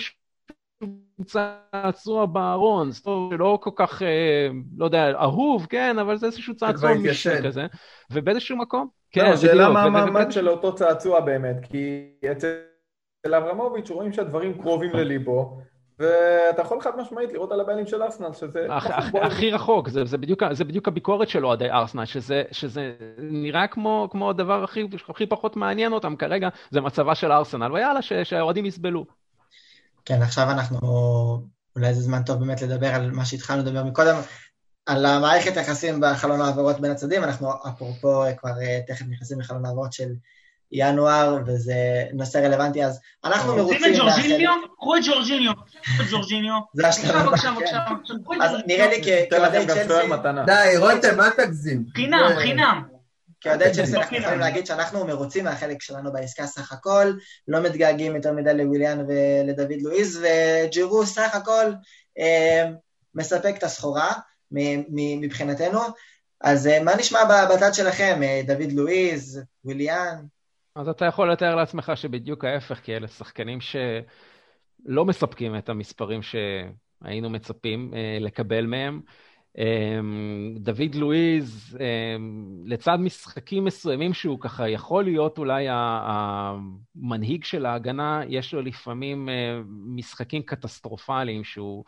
[1.26, 6.56] צעצוע בארון, זאת אומרת, שלא כל כך, אה, לא יודע, אהוב, כן, אבל זה איזשהו
[6.56, 7.65] צעצוע משנה כזה,
[8.12, 9.25] ובאיזשהו מקום, כן.
[9.25, 15.58] לא, השאלה מה המעמד של אותו צעצוע באמת, כי אצל אברמוביץ' רואים שהדברים קרובים לליבו,
[15.99, 18.67] ואתה יכול חד משמעית לראות על הבעלים של ארסנל, שזה...
[19.21, 24.08] הכי רחוק, זה, זה, בדיוק, זה בדיוק הביקורת של אוהדי ארסנל, שזה, שזה נראה כמו,
[24.12, 29.06] כמו הדבר הכי, הכי פחות מעניין אותם כרגע, זה מצבה של ארסנל, ויאללה, שהאוהדים יסבלו.
[30.06, 30.80] כן, עכשיו אנחנו,
[31.75, 34.15] אולי זה זמן טוב באמת לדבר על מה שהתחלנו לדבר מקודם,
[34.86, 39.93] על המערכת היחסים בחלון העברות בין הצדדים, אנחנו אפרופו כבר אה, תכף נכנסים לחלון העברות
[39.93, 40.10] של
[40.71, 43.78] ינואר, וזה נושא רלוונטי, אז אנחנו מרוצים...
[43.78, 44.52] רוצים את ג'ורג'יניו?
[44.78, 45.02] קחו את
[46.12, 46.60] ג'ורג'יניו.
[46.74, 48.41] זה השלב הבא, כן.
[48.41, 50.08] אז נראה לי כאוהדי צ'לסי...
[50.45, 51.86] די, רותם, אל תגזים.
[51.95, 52.84] חינם, חינם.
[53.41, 57.13] כאוהדי צ'לסי אנחנו יכולים להגיד שאנחנו מרוצים מהחלק שלנו בעסקה סך הכל,
[57.48, 61.71] לא מתגעגעים יותר מדי לוויליאן ולדוד לואיז, וג'ירו סך הכל
[62.19, 62.65] אה,
[63.15, 64.13] מספק את הסחורה
[64.51, 65.79] מבחינתנו.
[66.41, 67.19] אז אה, מה נשמע
[67.53, 70.25] בצד שלכם, אה, דוד לואיז, וויליאן?
[70.75, 77.29] אז אתה יכול לתאר לעצמך שבדיוק ההפך, כי אלה שחקנים שלא מספקים את המספרים שהיינו
[77.29, 79.01] מצפים אה, לקבל מהם.
[80.55, 81.77] דוד לואיז,
[82.65, 89.29] לצד משחקים מסוימים שהוא ככה יכול להיות אולי המנהיג של ההגנה, יש לו לפעמים
[89.67, 91.84] משחקים קטסטרופליים שהוא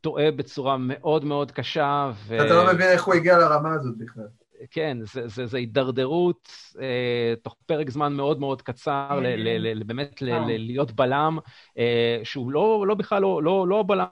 [0.00, 2.10] טועה בצורה מאוד מאוד קשה.
[2.14, 2.36] ו...
[2.36, 4.26] אתה לא מבין איך הוא הגיע לרמה הזאת בכלל.
[4.70, 6.48] כן, זה, זה, זה הידרדרות
[6.80, 11.38] אה, תוך פרק זמן מאוד מאוד קצר, ל, ל, ל, באמת ל, ל, להיות בלם,
[11.78, 14.06] אה, שהוא לא, לא בכלל, לא, לא, לא בלם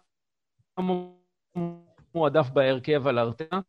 [2.14, 3.60] מועדף בהרכב על ארטנה,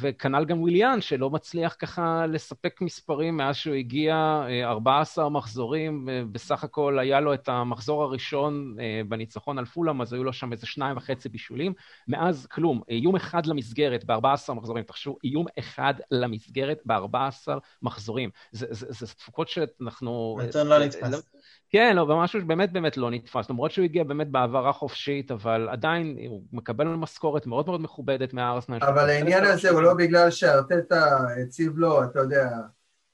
[0.00, 6.22] וכנ"ל גם וויליאן, שלא מצליח ככה לספק מספרים מאז שהוא הגיע, 14 אה, מחזורים, אה,
[6.32, 8.76] בסך הכל היה לו את המחזור הראשון
[9.08, 11.72] בניצחון על פולאם, אז היו לו שם איזה שניים וחצי בישולים.
[12.08, 18.30] מאז כלום, איום אחד למסגרת ב-14 מחזורים, תחשבו, איום אחד למסגרת ב-14 מחזורים.
[18.52, 20.38] זה, זה, זה תפוקות שאנחנו...
[20.48, 21.22] נתון לא נתפס.
[21.74, 23.50] כן, לא, ומשהו שבאמת באמת לא נתפס.
[23.50, 28.78] למרות שהוא הגיע באמת בהעברה חופשית, אבל עדיין הוא מקבל משכורת מאוד מאוד מכובדת מהארסנל.
[28.82, 32.50] אבל העניין הזה הוא לא בגלל שארטטה הציב לו, אתה יודע,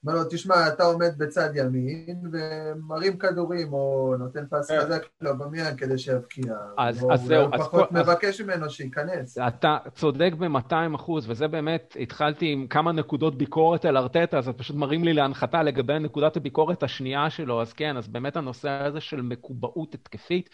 [0.05, 4.79] אומר לו, תשמע, אתה עומד בצד ימין ומרים כדורים, או נותן פס כן.
[4.81, 6.55] חזק לבמיין כדי שיבקיע.
[6.77, 7.45] אז, אז זהו.
[7.45, 9.37] הוא פחות מבקש ממנו שייכנס.
[9.37, 14.57] אתה צודק ב-200 אחוז, וזה באמת, התחלתי עם כמה נקודות ביקורת על ארטטה, אז אתה
[14.57, 18.99] פשוט מרים לי להנחתה לגבי נקודת הביקורת השנייה שלו, אז כן, אז באמת הנושא הזה
[18.99, 20.49] של מקובעות התקפית.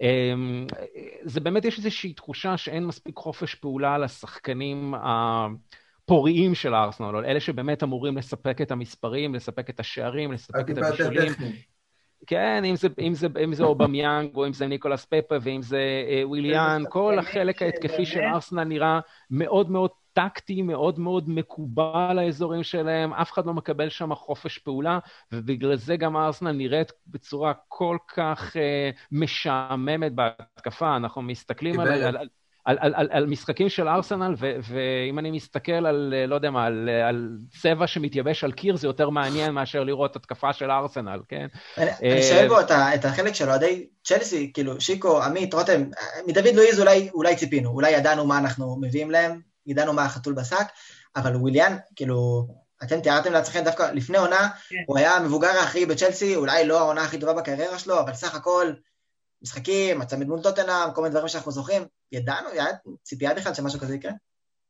[0.00, 0.66] אמ,
[1.22, 4.94] זה באמת, יש איזושהי תחושה שאין מספיק חופש פעולה לשחקנים.
[6.10, 11.32] הפוריים של הארסנל, אלה שבאמת אמורים לספק את המספרים, לספק את השערים, לספק את הבישולים.
[12.26, 16.04] כן, אם זה, אם זה, אם זה אובמיאנג, או אם זה ניקולס פפה, ואם זה
[16.08, 22.62] אה, וויליאן, כל החלק ההתקפי של ארסנל נראה מאוד מאוד טקטי, מאוד מאוד מקובל לאזורים
[22.62, 24.98] שלהם, אף אחד לא מקבל שם חופש פעולה,
[25.32, 30.96] ובגלל זה גם ארסנל נראית בצורה כל כך אה, משעממת בהתקפה.
[30.96, 32.28] אנחנו מסתכלים על, על, על,
[32.64, 36.64] על, על, על, על משחקים של ארסנל, ו, ואם אני מסתכל על, לא יודע מה,
[36.64, 41.46] על, על צבע שמתייבש על קיר, זה יותר מעניין מאשר לראות התקפה של ארסנל, כן?
[41.78, 45.82] אני, אני אה, שואל את, את החלק של אוהדי צ'לסי, כאילו, שיקו, עמית, רותם,
[46.26, 50.66] מדוד לואיז אולי, אולי ציפינו, אולי ידענו מה אנחנו מביאים להם, ידענו מה החתול בשק,
[51.16, 52.46] אבל וויליאן, כאילו,
[52.82, 54.76] אתם תיארתם לעצמכם דווקא לפני עונה, כן.
[54.86, 58.72] הוא היה המבוגר האחראי בצ'לסי, אולי לא העונה הכי טובה בקריירה שלו, אבל סך הכל
[59.42, 62.66] משחקים, מצא מדמות טוטנאם, כל מיני דברים שאנחנו זוכרים, ידענו, היה
[63.02, 64.12] ציפייה בכלל שמשהו כזה יקרה?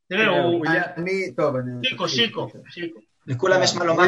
[0.08, 0.66] תראה, הוא...
[0.96, 1.70] אני, טוב, אני...
[1.82, 3.00] שיקו, שיקו, שיקו.
[3.26, 4.04] לכולם יש מה לומר.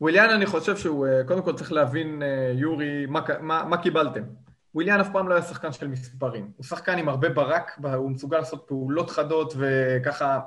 [0.00, 3.06] וויליאן, אני חושב שהוא, אה, קודם כל צריך להבין, אה, יורי,
[3.42, 4.22] מה קיבלתם.
[4.76, 6.50] וויליאן אף פעם לא היה שחקן של מספרים.
[6.56, 10.40] הוא שחקן עם הרבה ברק, הוא מסוגל לעשות פעולות חדות וככה...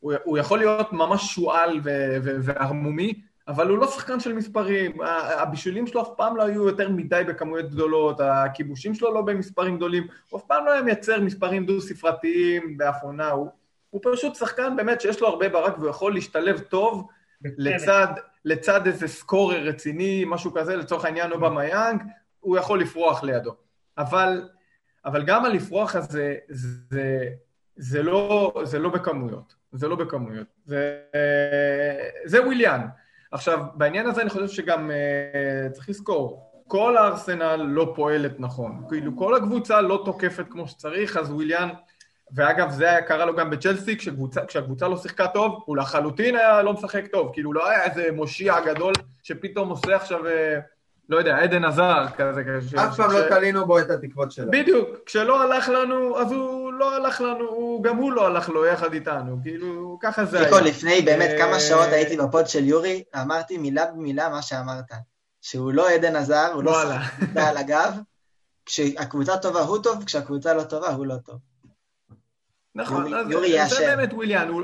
[0.00, 1.80] הוא, יכול להיות ממש שועל
[2.22, 4.96] וערמומי, אבל הוא לא שחקן של מספרים,
[5.38, 10.06] הבישולים שלו אף פעם לא היו יותר מדי בכמויות גדולות, הכיבושים שלו לא במספרים גדולים,
[10.30, 13.48] הוא אף פעם לא היה מייצר מספרים דו-ספרתיים באף עונה, הוא,
[13.90, 17.08] הוא פשוט שחקן באמת שיש לו הרבה ברק והוא יכול להשתלב טוב
[17.44, 18.08] לצד,
[18.44, 22.02] לצד איזה סקורר רציני, משהו כזה, לצורך העניין או במיאנג,
[22.44, 23.54] הוא יכול לפרוח לידו.
[23.98, 24.48] אבל,
[25.04, 27.28] אבל גם הלפרוח הזה, זה,
[27.76, 30.98] זה, לא, זה לא בכמויות, זה לא בכמויות, זה,
[32.24, 32.86] זה וויליאן.
[33.30, 38.84] עכשיו, בעניין הזה אני חושב שגם uh, צריך לזכור, כל הארסנל לא פועלת נכון.
[38.88, 41.68] כאילו, כל הקבוצה לא תוקפת כמו שצריך, אז וויליאן,
[42.32, 46.62] ואגב, זה היה קרה לו גם בצ'לסי, כשקבוצה, כשהקבוצה לא שיחקה טוב, הוא לחלוטין היה
[46.62, 47.30] לא משחק טוב.
[47.32, 50.26] כאילו, לא היה איזה מושיע גדול שפתאום עושה עכשיו...
[50.26, 50.73] Uh,
[51.08, 52.42] לא יודע, עדן עזר כזה.
[52.76, 54.50] אף פעם לא תלינו בו את התקוות שלו.
[54.50, 58.92] בדיוק, כשלא הלך לנו, אז הוא לא הלך לנו, גם הוא לא הלך לו יחד
[58.92, 60.60] איתנו, כאילו, ככה זה היה.
[60.60, 64.84] לפני באמת כמה אה, שעות הייתי בפוד של יורי, אמרתי מילה במילה מה שאמרת.
[65.42, 67.94] שהוא לא עדן עזר, הוא לא שחק על הגב,
[68.66, 71.36] כשהקבוצה טובה הוא טוב, כשהקבוצה לא טובה הוא לא טוב.
[72.74, 73.96] נכון, יורי- אז יורי זה.
[73.96, 74.62] באמת וויליאן, הוא,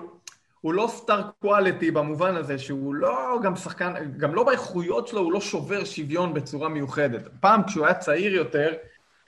[0.61, 5.33] הוא לא סטאר קואליטי במובן הזה שהוא לא גם שחקן, גם לא באיכויות שלו, הוא
[5.33, 7.29] לא שובר שוויון בצורה מיוחדת.
[7.41, 8.73] פעם כשהוא היה צעיר יותר,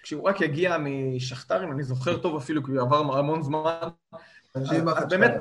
[0.03, 3.75] כשהוא רק הגיע משכתר, אם אני זוכר טוב אפילו, כי הוא עבר המון זמן,
[4.55, 4.73] אז
[5.09, 5.33] באמת.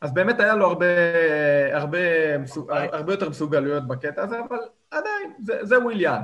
[0.00, 0.86] אז באמת היה לו הרבה,
[1.72, 1.98] הרבה,
[2.68, 4.58] הרבה יותר מסוגלויות בקטע הזה, אבל
[4.90, 6.20] עדיין, זה, זה וויליאן.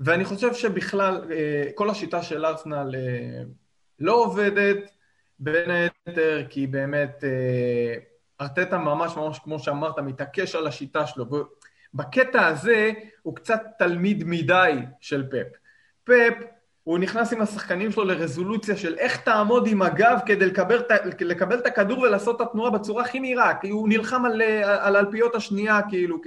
[0.00, 3.42] ואני חושב שבכלל, אה, כל השיטה של ארסנל אה,
[3.98, 4.90] לא עובדת,
[5.38, 7.94] בין היתר כי באמת אה,
[8.42, 11.24] ארטטה ממש ממש, כמו שאמרת, מתעקש על השיטה שלו.
[11.94, 15.56] בקטע הזה הוא קצת תלמיד מדי של פפ.
[16.04, 16.34] פפ,
[16.84, 20.82] הוא נכנס עם השחקנים שלו לרזולוציה של איך תעמוד עם הגב כדי לקבל,
[21.20, 25.34] לקבל את הכדור ולעשות את התנועה בצורה הכי מהירה, כי הוא נלחם על, על אלפיות
[25.34, 26.20] השנייה, כאילו,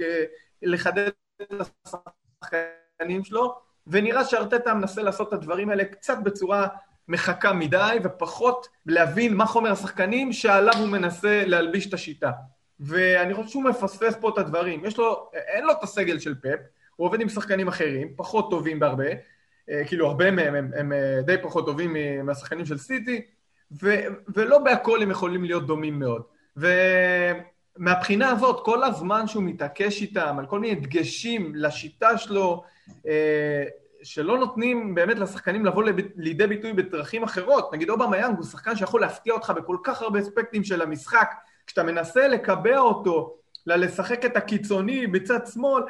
[0.62, 1.10] לחדד
[1.42, 1.52] את
[1.86, 3.54] השחקנים שלו,
[3.86, 6.68] ונראה שארטטה מנסה לעשות את הדברים האלה קצת בצורה
[7.08, 12.30] מחכה מדי, ופחות להבין מה חומר השחקנים שעליו הוא מנסה להלביש את השיטה.
[12.80, 14.84] ואני חושב שהוא מפספס פה את הדברים.
[14.84, 16.58] יש לו, אין לו את הסגל של פפ,
[16.96, 19.08] הוא עובד עם שחקנים אחרים, פחות טובים בהרבה,
[19.70, 23.22] אה, כאילו הרבה מהם הם, הם אה, די פחות טובים מהשחקנים של סיטי,
[23.82, 23.94] ו,
[24.34, 26.22] ולא בהכל הם יכולים להיות דומים מאוד.
[26.56, 32.64] ומהבחינה הזאת, כל הזמן שהוא מתעקש איתם על כל מיני דגשים לשיטה שלו,
[33.06, 33.64] אה,
[34.06, 37.72] שלא נותנים באמת לשחקנים לבוא לב- לידי ביטוי בדרכים אחרות.
[37.72, 41.30] נגיד אובמה יאנג הוא שחקן שיכול להפתיע אותך בכל כך הרבה אספקטים של המשחק.
[41.66, 45.82] כשאתה מנסה לקבע אותו, לשחק את הקיצוני בצד שמאל,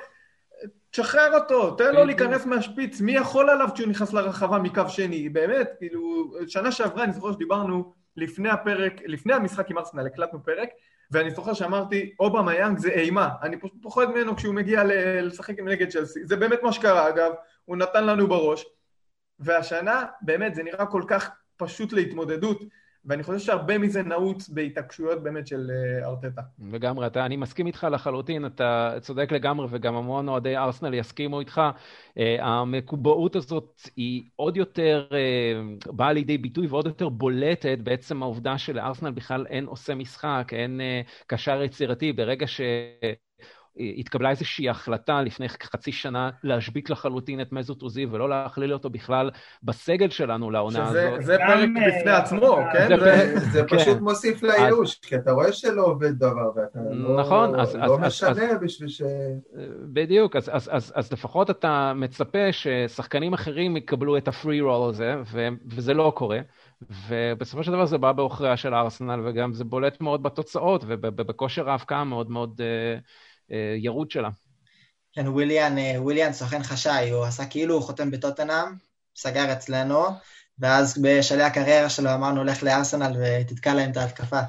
[0.91, 2.05] תשחרר אותו, תן לו.
[2.05, 5.29] להיכנס מהשפיץ, מי יכול עליו כשהוא נכנס לרחבה מקו שני?
[5.29, 10.69] באמת, כאילו, שנה שעברה אני זוכר שדיברנו לפני הפרק, לפני המשחק עם ארסנל, הקלטנו פרק,
[11.11, 14.83] ואני זוכר שאמרתי, אובמה יאנג זה אימה, אני פשוט פוחד ממנו כשהוא מגיע
[15.23, 16.27] לשחק עם נגד צ'לסי.
[16.27, 17.33] זה באמת מה שקרה, אגב,
[17.67, 18.65] הוא נתן לנו בראש.
[19.39, 22.63] והשנה, באמת, זה נראה כל כך פשוט להתמודדות,
[23.05, 26.43] ואני חושב שהרבה מזה נעוץ בהתעקשויות באמת של אה, ארטטה.
[26.59, 31.61] לגמרי, אתה, אני מסכים איתך לחלוטין, אתה צודק לגמרי, וגם המון אוהדי ארסנל יסכימו איתך.
[32.19, 38.59] Uh, המקובעות הזאת היא עוד יותר uh, באה לידי ביטוי ועוד יותר בולטת בעצם העובדה
[38.59, 40.81] שלארסנל בכלל אין עושה משחק, אין
[41.27, 42.13] קשר יצירתי.
[42.13, 42.61] ברגע ש...
[43.99, 49.31] התקבלה איזושהי החלטה לפני חצי שנה להשבית לחלוטין את מזוט עוזי ולא להכליל אותו בכלל
[49.63, 51.25] בסגל שלנו לעונה שזה הזאת.
[51.25, 52.89] זה פרק אה, בפני עצמו, כן?
[52.89, 53.77] זה זה- זה כן.
[53.79, 57.95] פשוט מוסיף לייאוש, כי אתה רואה שלא עובד דבר, ואתה לא- נכון, אז- אז- לא
[57.95, 59.03] אז- משנה בשביל ש...
[59.93, 65.15] בדיוק, אז, אז, אז, אז לפחות אתה מצפה ששחקנים אחרים יקבלו את הפרי רול הזה,
[65.33, 66.39] ו, וזה לא קורה.
[67.09, 72.01] ובסופו של דבר זה בא בעוכריה של ארסנל, וגם זה בולט מאוד בתוצאות ובכושר ההבקעה
[72.01, 72.99] המאוד מאוד אה,
[73.53, 74.29] אה, ירוד שלה.
[75.13, 78.67] כן, וויליאן, אה, וויליאן סוכן חשאי, הוא עשה כאילו הוא חותם בטוטנאם,
[79.17, 80.05] סגר אצלנו,
[80.59, 84.41] ואז בשלהי הקריירה שלו אמרנו, לך לארסנל ותתקע להם את ההתקפה.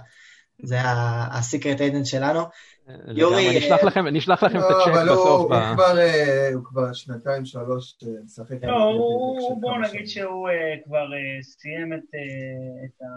[0.64, 0.78] זה
[1.32, 2.40] ה secret agent שלנו.
[3.08, 5.42] יורי, נשלח לכם, נשלח לכם את לא, הצ'ק אבל בסוף.
[5.42, 8.64] הוא ב- כבר, אה, הוא כבר שנתיים, שלוש אה, משחק.
[8.64, 10.54] לא, הוא, הוא- בוא נגיד שהוא אה,
[10.86, 13.08] כבר אה, סיים את, אה, את ה...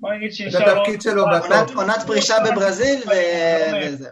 [0.00, 0.80] בוא נגיד שנשאר לו...
[0.82, 1.76] התפקיד שלו עונת- בטופ.
[1.76, 4.08] עונת- פרישה בברזיל, ו- אה, וזה.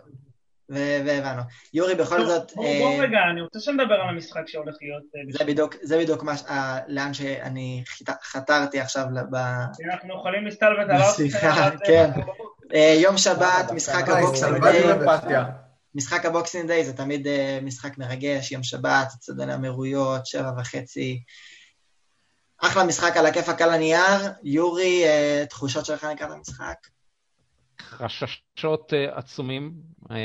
[0.71, 1.43] ו- והבנו.
[1.75, 5.03] יורי, בכל זאת, בוא, אה, רגע, אני רוצה שנדבר על המשחק שהולך להיות...
[5.17, 7.85] אה, זה בדיוק, זה בדיוק מה, ש- ה- לאן שאני
[8.25, 9.37] חתרתי עכשיו, ב-
[9.93, 12.11] אנחנו יכולים להסתלבט על סליחה, כן.
[12.75, 14.83] אה, יום שבת, משחק אה, ה Boxing Day.
[15.95, 21.23] משחק ה Boxing Day זה תמיד אה, משחק מרגש, יום שבת, אצטדיון האמירויות, שבע וחצי.
[22.59, 24.33] אחלה משחק על הכיפאק על הנייר.
[24.43, 26.89] יורי, אה, תחושות שלך לקראת המשחק?
[27.81, 29.73] חששות אה, עצומים,
[30.11, 30.17] אה,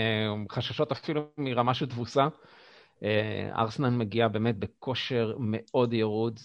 [0.52, 2.28] חששות אפילו מרמה של תבוסה.
[3.56, 6.40] ארסנל מגיע באמת בכושר מאוד ירוד.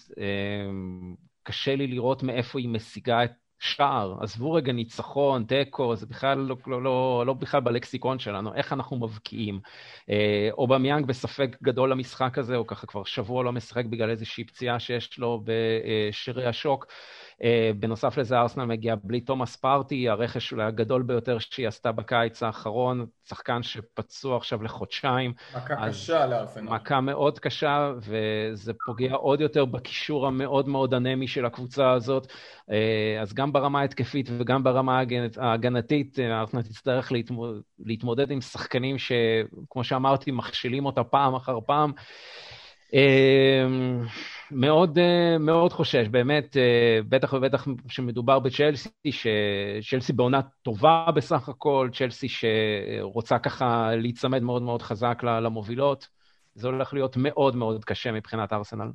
[1.43, 4.17] קשה לי לראות מאיפה היא משיגה את שער.
[4.21, 8.97] עזבו רגע ניצחון, תיקו, זה בכלל לא, לא, לא, לא בכלל בלקסיקון שלנו, איך אנחנו
[8.97, 9.59] מבקיעים.
[10.09, 14.79] אה, אובמיאנג בספק גדול למשחק הזה, הוא ככה כבר שבוע לא משחק בגלל איזושהי פציעה
[14.79, 16.85] שיש לו בשרי השוק.
[16.85, 16.89] Uh,
[17.79, 23.05] בנוסף לזה, ארסנל מגיע בלי תומאס פארטי, הרכש אולי הגדול ביותר שהיא עשתה בקיץ האחרון,
[23.29, 26.69] שחקן שפצוע עכשיו לחודשיים, מכה קשה לארסנל.
[26.69, 32.27] מכה מאוד קשה, וזה פוגע עוד יותר בקישור המאוד מאוד אנמי של הקבוצה הזאת.
[32.27, 32.71] Uh,
[33.21, 38.95] אז גם ברמה ההתקפית וגם ברמה ההגנ- ההגנתית, אה, ארסנל תצטרך להתמודד, להתמודד עם שחקנים
[38.97, 41.91] שכמו שאמרתי, מכשילים אותה פעם אחר פעם.
[44.51, 46.63] מאוד, אה, מאוד חושש, באמת, אה,
[47.09, 54.81] בטח ובטח שמדובר בצ'לסי, שצ'לסי בעונה טובה בסך הכל, צ'לסי שרוצה ככה להיצמד מאוד מאוד
[54.81, 56.07] חזק ל- למובילות.
[56.55, 58.87] זה הולך להיות מאוד מאוד קשה מבחינת ארסנל.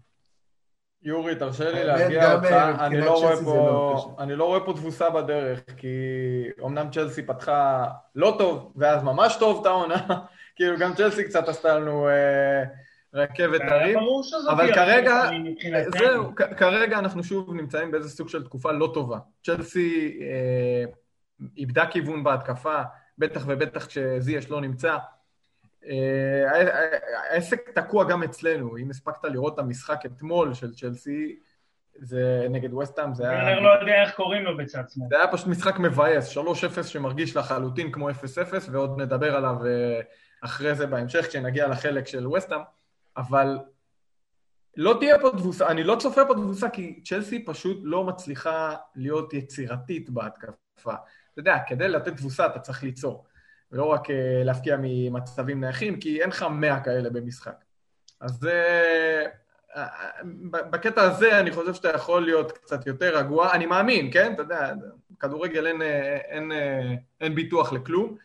[1.02, 1.80] יורי, תרשה לי
[2.20, 4.22] גם, אותך, אה, אני לא פה- קשה.
[4.22, 5.88] אני לא רואה פה תבוסה בדרך, כי
[6.64, 7.84] אמנם צ'לסי פתחה
[8.14, 9.94] לא טוב, ואז ממש טוב את העונה,
[10.56, 12.62] כאילו גם צ'לסי קצת עשתה לנו אה,
[13.14, 13.98] רכבת הרים.
[14.50, 15.22] אבל כרגע-.
[15.98, 19.18] זהו, כרגע אנחנו שוב נמצאים באיזה סוג של תקופה לא טובה.
[19.42, 20.84] צ'לסי אה,
[21.56, 22.82] איבדה כיוון בהתקפה,
[23.18, 24.96] בטח ובטח כשזייש לא נמצא.
[25.86, 26.70] אה,
[27.30, 28.76] העסק תקוע גם אצלנו.
[28.76, 31.36] אם הספקת לראות את המשחק אתמול של צ'לסי,
[31.98, 33.40] זה נגד וסטהאם, זה היה...
[33.40, 35.08] טרנר לא יודע איך קוראים לו בצד שמאל.
[35.08, 38.12] זה היה פשוט משחק מבאס, 3-0 שמרגיש לחלוטין כמו 0-0,
[38.70, 40.00] ועוד נדבר עליו אה,
[40.40, 42.60] אחרי זה בהמשך, כשנגיע לחלק של וסטאם,
[43.16, 43.58] אבל
[44.76, 49.34] לא תהיה פה תבוסה, אני לא צופה פה תבוסה, כי צ'לסי פשוט לא מצליחה להיות
[49.34, 50.54] יצירתית בהתקפה.
[50.84, 53.24] אתה יודע, כדי לתת תבוסה אתה צריך ליצור,
[53.72, 57.64] ולא רק אה, להפקיע ממצבים נייחים, כי אין לך 100 כאלה במשחק.
[58.20, 58.62] אז זה...
[59.76, 59.86] אה,
[60.50, 64.32] בקטע הזה אני חושב שאתה יכול להיות קצת יותר רגוע, אני מאמין, כן?
[64.32, 64.72] אתה יודע,
[65.20, 68.16] כדורגל אין, אה, אין, אה, אין ביטוח לכלום,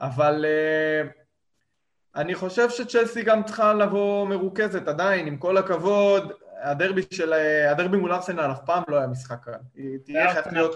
[0.00, 1.10] אבל אה,
[2.16, 7.32] אני חושב שצ'לסי גם צריכה לבוא מרוכזת עדיין, עם כל הכבוד, הדרבי של,
[7.70, 9.52] הדרבי מול ארסנל אף פעם לא היה משחק קל.
[9.76, 10.74] היא תהיה חייבת להיות.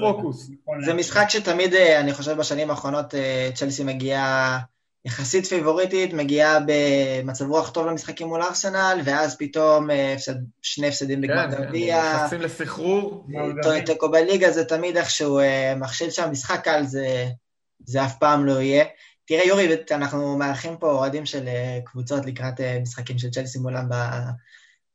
[0.00, 0.50] פוקוס.
[0.62, 0.94] נכון זה.
[0.94, 4.58] משחק שתמיד, אה, אני חושב, בשנים האחרונות אה, צ'לסי מגיעה
[5.06, 10.16] יחסית פיבוריטית, מגיעה במצב רוח טוב למשחקים מול ארסנל, ואז פתאום אה,
[10.62, 13.26] שני הפסדים בגמר כן, כן, גביע, נכנסים לסחרור.
[13.86, 17.26] תיקו בליגה זה תמיד איכשהו אה, מכשיל שם, משחק קל זה,
[17.84, 18.84] זה אף פעם לא יהיה.
[19.26, 23.88] תראה, יורי, אנחנו מארחים פה אוהדים של אה, קבוצות לקראת אה, משחקים של צ'לסי מולם
[23.88, 23.94] ב,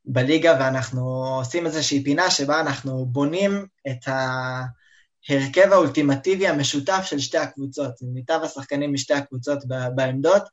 [0.05, 7.93] בליגה, ואנחנו עושים איזושהי פינה שבה אנחנו בונים את ההרכב האולטימטיבי המשותף של שתי הקבוצות,
[8.01, 9.59] מיטב השחקנים משתי הקבוצות
[9.95, 10.43] בעמדות.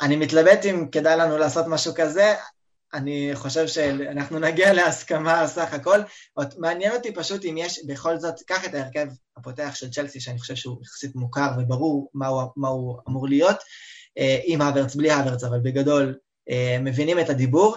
[0.00, 2.34] אני מתלבט אם כדאי לנו לעשות משהו כזה,
[2.96, 6.00] אני חושב שאנחנו נגיע להסכמה סך הכל.
[6.34, 10.38] עוד מעניין אותי פשוט אם יש, בכל זאת, קח את ההרכב הפותח של צ'לסי, שאני
[10.38, 13.56] חושב שהוא יחסית מוכר וברור מה הוא, מה הוא אמור להיות,
[14.18, 16.14] אה, עם האברץ, בלי האברץ, אבל בגדול
[16.50, 17.76] אה, מבינים את הדיבור.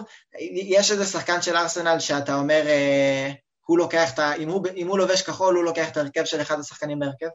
[0.52, 3.30] יש איזה שחקן של ארסנל שאתה אומר, אה,
[3.66, 4.34] הוא לוקח את ה...
[4.34, 7.28] אם הוא, אם הוא לובש כחול, הוא לוקח את ההרכב של אחד השחקנים בהרכב?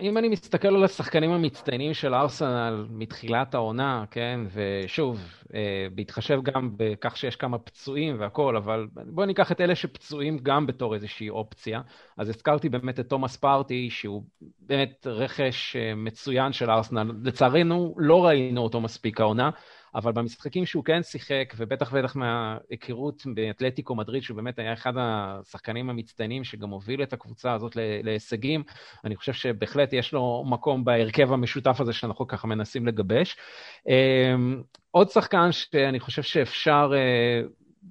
[0.00, 5.20] אם אני מסתכל על השחקנים המצטיינים של ארסנל מתחילת העונה, כן, ושוב,
[5.54, 10.66] אה, בהתחשב גם בכך שיש כמה פצועים והכול, אבל בואו ניקח את אלה שפצועים גם
[10.66, 11.80] בתור איזושהי אופציה.
[12.16, 14.22] אז הזכרתי באמת את תומאס פארטי, שהוא
[14.60, 17.12] באמת רכש אה, מצוין של ארסנל.
[17.22, 19.50] לצערנו, לא ראינו אותו מספיק העונה.
[19.94, 25.90] אבל במשחקים שהוא כן שיחק, ובטח ובטח מההיכרות באתלטיקו מדריד, שהוא באמת היה אחד השחקנים
[25.90, 28.62] המצטיינים שגם הוביל את הקבוצה הזאת להישגים,
[29.04, 33.36] אני חושב שבהחלט יש לו מקום בהרכב המשותף הזה שאנחנו ככה מנסים לגבש.
[34.90, 36.92] עוד שחקן שאני חושב שאפשר...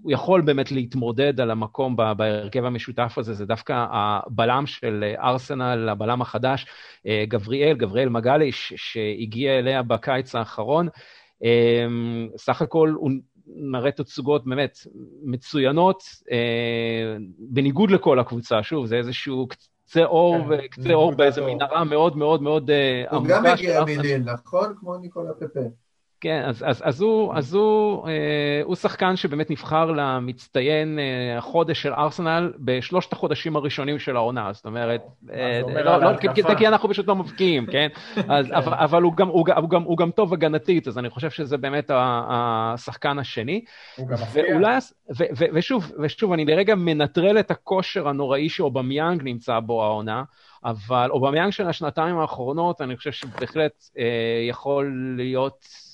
[0.02, 6.22] הוא יכול באמת להתמודד על המקום בהרכב המשותף הזה, זה דווקא הבלם של ארסנל, הבלם
[6.22, 6.66] החדש,
[7.08, 10.88] גבריאל, גבריאל מגליש, שהגיע אליה בקיץ האחרון.
[12.38, 13.12] סך הכל הוא
[13.56, 14.78] מראה תצוגות באמת
[15.24, 16.04] מצוינות,
[17.40, 20.38] בניגוד לכל הקבוצה, שוב, זה איזשהו קצה אור,
[20.72, 22.72] קצה אור באיזו מנהרה מאוד מאוד מאוד
[23.12, 23.16] עמוקה.
[23.16, 24.74] הוא גם הגיע מליל, נכון?
[24.80, 25.60] כמו ניקולה פפה.
[26.22, 31.82] כן, אז, אז, אז, הוא, אז הוא, אה, הוא שחקן שבאמת נבחר למצטיין אה, החודש
[31.82, 35.02] של ארסנל בשלושת החודשים הראשונים של העונה, זאת אומרת,
[35.34, 37.88] אה, לא, לא, כי, כי אנחנו פשוט לא מבקיעים, כן?
[38.36, 41.30] אז, אבל, אבל הוא, גם, הוא, הוא, גם, הוא גם טוב הגנתית, אז אני חושב
[41.30, 43.64] שזה באמת השחקן השני.
[43.96, 44.44] הוא גם מפתיע.
[44.52, 44.78] ואולי,
[45.18, 50.24] ו, ו, ושוב, ושוב, אני לרגע מנטרל את הכושר הנוראי שאובמיאנג נמצא בו העונה,
[50.66, 54.06] אבל אובמיאנג של השנתיים האחרונות, אני חושב שבהחלט אה,
[54.50, 55.91] יכול להיות...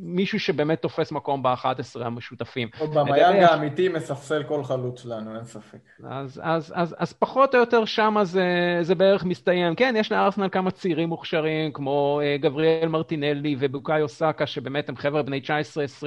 [0.00, 2.68] מישהו שבאמת תופס מקום ב-11 המשותפים.
[2.94, 5.78] אובמיאנג האמיתי מספסל כל חלוץ שלנו, אין ספק.
[6.04, 9.74] אז, אז, אז, אז פחות או יותר שמה זה, זה בערך מסתיים.
[9.74, 15.40] כן, יש לארסנל כמה צעירים מוכשרים, כמו גבריאל מרטינלי ובוקאיו סאקה, שבאמת הם חבר'ה בני
[15.40, 16.04] 19-20,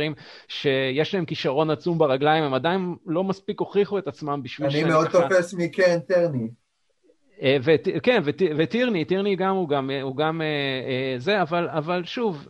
[0.47, 4.67] שיש להם כישרון עצום ברגליים, הם עדיין לא מספיק הוכיחו את עצמם בשביל...
[4.67, 6.47] אני מאוד תופס מקן טרני.
[8.03, 8.21] כן,
[8.57, 10.41] וטירני, טירני גם הוא גם, הוא גם
[11.17, 12.47] זה, אבל, אבל שוב,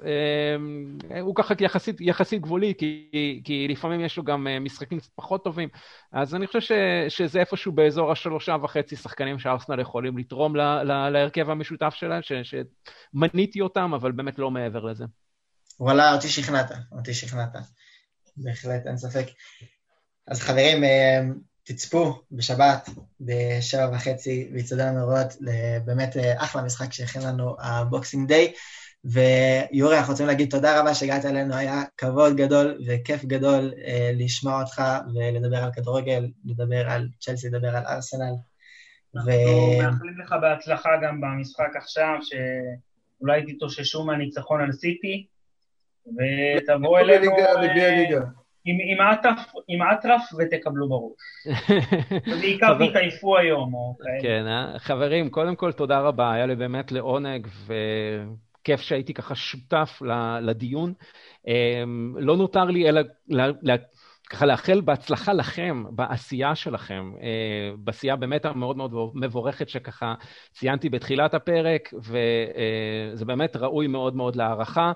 [1.21, 5.69] הוא ככה יחסית, יחסית גבולי, כי, כי לפעמים יש לו גם משחקים קצת פחות טובים,
[6.11, 6.71] אז אני חושב ש,
[7.07, 12.31] שזה איפשהו באזור השלושה וחצי שחקנים שארסנל יכולים לתרום לה, לה, להרכב המשותף שלהם, ש,
[12.43, 15.05] שמניתי אותם, אבל באמת לא מעבר לזה.
[15.79, 17.55] וואלה, אותי שכנעת, אותי שכנעת,
[18.37, 19.25] בהחלט, אין ספק.
[20.27, 20.83] אז חברים,
[21.63, 22.89] תצפו בשבת
[23.21, 25.33] בשבע וחצי באיצטדיון המאורות,
[25.85, 28.53] באמת אחלה משחק שהכין לנו הבוקסינג דיי.
[29.03, 34.61] ויורי, אנחנו רוצים להגיד תודה רבה שהגעת אלינו, היה כבוד גדול וכיף גדול אה, לשמוע
[34.61, 34.81] אותך
[35.15, 38.33] ולדבר על כדורגל, לדבר על צ'לסי, לדבר על ארסנל.
[39.15, 39.31] אנחנו
[39.77, 45.25] מאחלים לך בהצלחה גם במשחק עכשיו, שאולי תתאוששו מהניצחון על סיטי,
[46.07, 48.19] ותבואו אלינו אה,
[49.67, 51.13] עם אטרף ותקבלו בראש.
[52.27, 54.21] ובעיקר תתעייפו היום, או כאלה.
[54.21, 54.79] כן, אה?
[54.79, 60.01] חברים, קודם כל תודה רבה, היה לי באמת לעונג, וכיף שהייתי ככה שותף
[60.41, 60.93] לדיון.
[61.47, 63.01] אמ, לא נותר לי אלא
[64.31, 70.13] ככה לאחל בהצלחה לכם, בעשייה שלכם, אה, בעשייה באמת המאוד מאוד מבורכת שככה
[70.53, 74.91] ציינתי בתחילת הפרק, וזה באמת ראוי מאוד מאוד להערכה.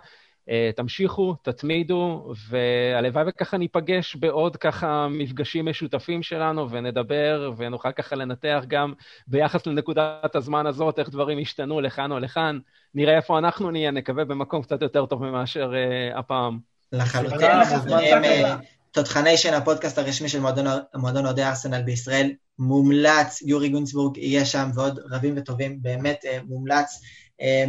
[0.50, 8.64] אה, תמשיכו, תתמידו, והלוואי וככה ניפגש בעוד ככה מפגשים משותפים שלנו, ונדבר, ונוכל ככה לנתח
[8.68, 8.94] גם
[9.28, 12.60] ביחס לנקודת הזמן הזאת, איך דברים השתנו לכאן או לכאן.
[12.96, 16.60] נראה איפה אנחנו נהיה, נקווה במקום קצת יותר טוב ממאשר uh, הפעם.
[16.92, 17.50] לחלוטין.
[18.92, 20.40] תותחניישן, הפודקאסט הרשמי של
[20.96, 27.02] מועדון אוהדי ארסנל בישראל, מומלץ, יורי גונצבורג יהיה שם, ועוד רבים וטובים, באמת uh, מומלץ.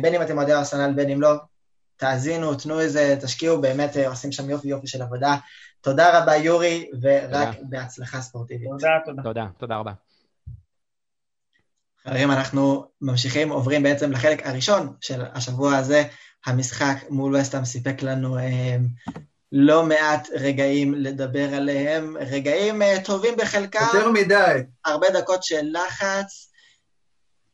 [0.01, 1.35] בין אם אתם אוהדי ארסנל, בין אם לא,
[1.97, 5.37] תאזינו, תנו איזה, תשקיעו, באמת אה, עושים שם יופי יופי של עבודה.
[5.81, 7.69] תודה רבה, יורי, ורק תודה.
[7.69, 8.69] בהצלחה ספורטיבית.
[8.71, 9.23] תודה, תודה.
[9.23, 9.93] תודה, תודה רבה.
[12.05, 16.05] חברים, אנחנו ממשיכים, עוברים בעצם לחלק הראשון של השבוע הזה.
[16.47, 18.77] המשחק מול וסטאם סיפק לנו אה,
[19.53, 23.87] לא מעט רגעים לדבר עליהם, רגעים אה, טובים בחלקם.
[23.95, 24.63] יותר מדי.
[24.85, 26.53] הרבה דקות של לחץ.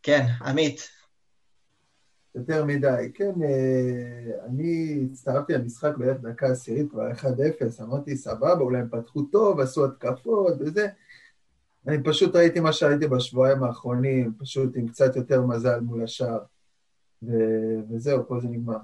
[0.03, 0.88] כן, עמית,
[2.35, 3.11] יותר מדי.
[3.14, 9.22] כן, אה, אני הצטרפתי למשחק בערך דקה עשירית, כבר 1-0, אמרתי, סבבה, אולי הם פתחו
[9.22, 10.89] טוב, עשו התקפות וזה.
[11.87, 16.39] אני פשוט ראיתי מה שראיתי בשבועיים האחרונים, פשוט עם קצת יותר מזל מול השאר.
[17.22, 18.78] ו- וזהו, פה זה נגמר.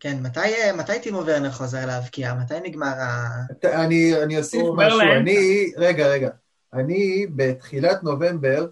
[0.00, 2.34] כן, מתי, מתי טימו ורנר חוזר להבקיע?
[2.34, 3.28] מתי נגמר ה...
[3.64, 5.00] אני, אני אוסיף משהו.
[5.00, 6.30] אני, רגע, רגע.
[6.72, 8.66] אני בתחילת נובמבר,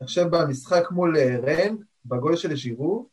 [0.00, 1.76] עכשיו במשחק מול אה, רן,
[2.06, 3.08] בגול של ז'ירו,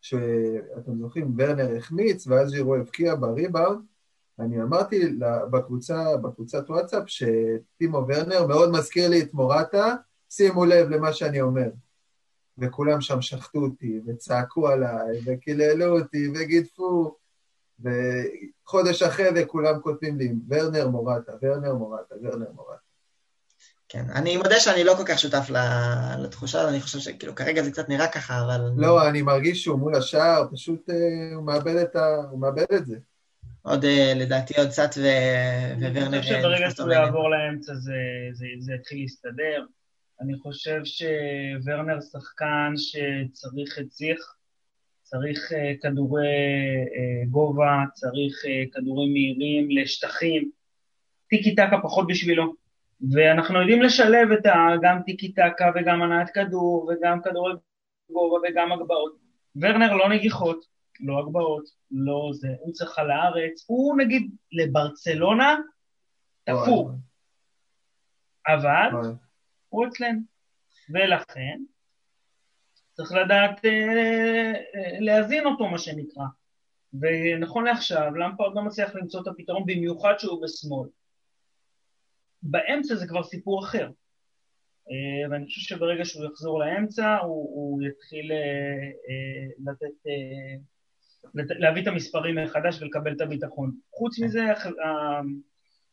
[0.00, 3.80] שאתם זוכרים, ורנר החמיץ, ואז ז'ירו הבקיע בריבאונד,
[4.38, 5.18] אני אמרתי
[5.50, 9.94] בקבוצה, בקבוצת וואטסאפ שטימו ורנר מאוד מזכיר לי את מורטה,
[10.30, 11.70] שימו לב למה שאני אומר.
[12.58, 17.16] וכולם שם שחטו אותי, וצעקו עליי, וקיללו אותי, וגידפו,
[17.80, 22.85] וחודש אחרי זה כולם כותבים לי, ורנר מורטה, ורנר מורטה, ורנר מורטה.
[23.88, 25.50] כן, אני מודה שאני לא כל כך שותף
[26.18, 28.60] לתחושה, אני חושב שכאילו כרגע זה קצת נראה ככה, אבל...
[28.76, 32.16] לא, אני מרגיש שהוא מול השער, פשוט אה, הוא מאבד את, ה...
[32.30, 32.96] הוא מאבד את זה.
[33.62, 35.06] עוד, אה, לדעתי, עוד קצת ו...
[35.80, 36.06] וורנר...
[36.06, 37.92] אני חושב שברגע שהוא יעבור לאמצע זה,
[38.32, 39.64] זה, זה יתחיל להסתדר.
[40.20, 44.34] אני חושב שוורנר שחקן שצריך את זיך,
[45.02, 46.26] צריך כדורי
[47.30, 48.34] גובה, צריך
[48.72, 50.50] כדורים מהירים לשטחים.
[51.28, 52.65] טיקי טקה פחות בשבילו.
[53.12, 57.52] ואנחנו יודעים לשלב את ה, גם טיקי טקה וגם הנעת כדור וגם כדורי
[58.10, 59.16] גובה וגם הגבהות.
[59.56, 60.64] ורנר לא נגיחות,
[61.00, 65.56] לא הגבהות, לא זה, הוא צריך על הארץ, הוא נגיד לברצלונה
[66.44, 66.90] תפור,
[68.48, 68.88] אבל
[69.68, 70.20] הוא אצלנו,
[70.90, 71.58] ולכן
[72.92, 76.24] צריך לדעת אה, אה, להזין אותו, מה שנקרא.
[77.00, 80.88] ונכון לעכשיו, למפרד לא מצליח למצוא את הפתרון, במיוחד שהוא בשמאל.
[82.50, 83.90] באמצע זה כבר סיפור אחר.
[84.90, 88.38] אה, ואני חושב שברגע שהוא יחזור לאמצע, הוא, הוא יתחיל אה,
[89.08, 90.10] אה, לתת,
[91.34, 93.72] להביא את המספרים מחדש ולקבל את הביטחון.
[93.90, 94.40] חוץ מזה,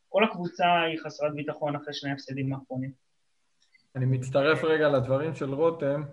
[0.10, 2.92] כל הקבוצה היא חסרת ביטחון אחרי שני הפסדים האחרונים.
[3.96, 6.04] אני מצטרף רגע לדברים של רותם.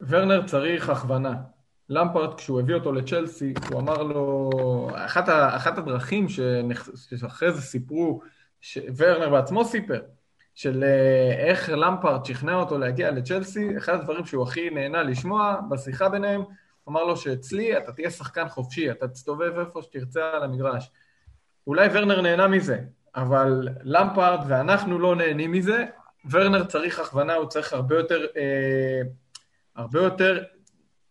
[0.00, 1.34] ורנר צריך הכוונה.
[1.90, 4.50] למפרט, כשהוא הביא אותו לצ'לסי, הוא אמר לו,
[4.94, 8.20] אחת, ה, אחת הדרכים שאחרי זה סיפרו,
[8.60, 10.00] שוורנר בעצמו סיפר,
[10.54, 16.08] של אה, איך למפרט שכנע אותו להגיע לצ'לסי, אחד הדברים שהוא הכי נהנה לשמוע בשיחה
[16.08, 16.42] ביניהם,
[16.88, 20.90] אמר לו שאצלי אתה תהיה שחקן חופשי, אתה תסתובב איפה שתרצה על המגרש.
[21.66, 22.78] אולי ורנר נהנה מזה,
[23.16, 25.84] אבל למפרט ואנחנו לא נהנים מזה,
[26.30, 29.00] ורנר צריך הכוונה, הוא צריך הרבה יותר, אה,
[29.76, 30.42] הרבה יותר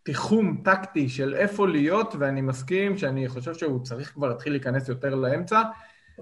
[0.09, 5.15] תיחום טקטי של איפה להיות, ואני מסכים שאני חושב שהוא צריך כבר להתחיל להיכנס יותר
[5.15, 5.61] לאמצע,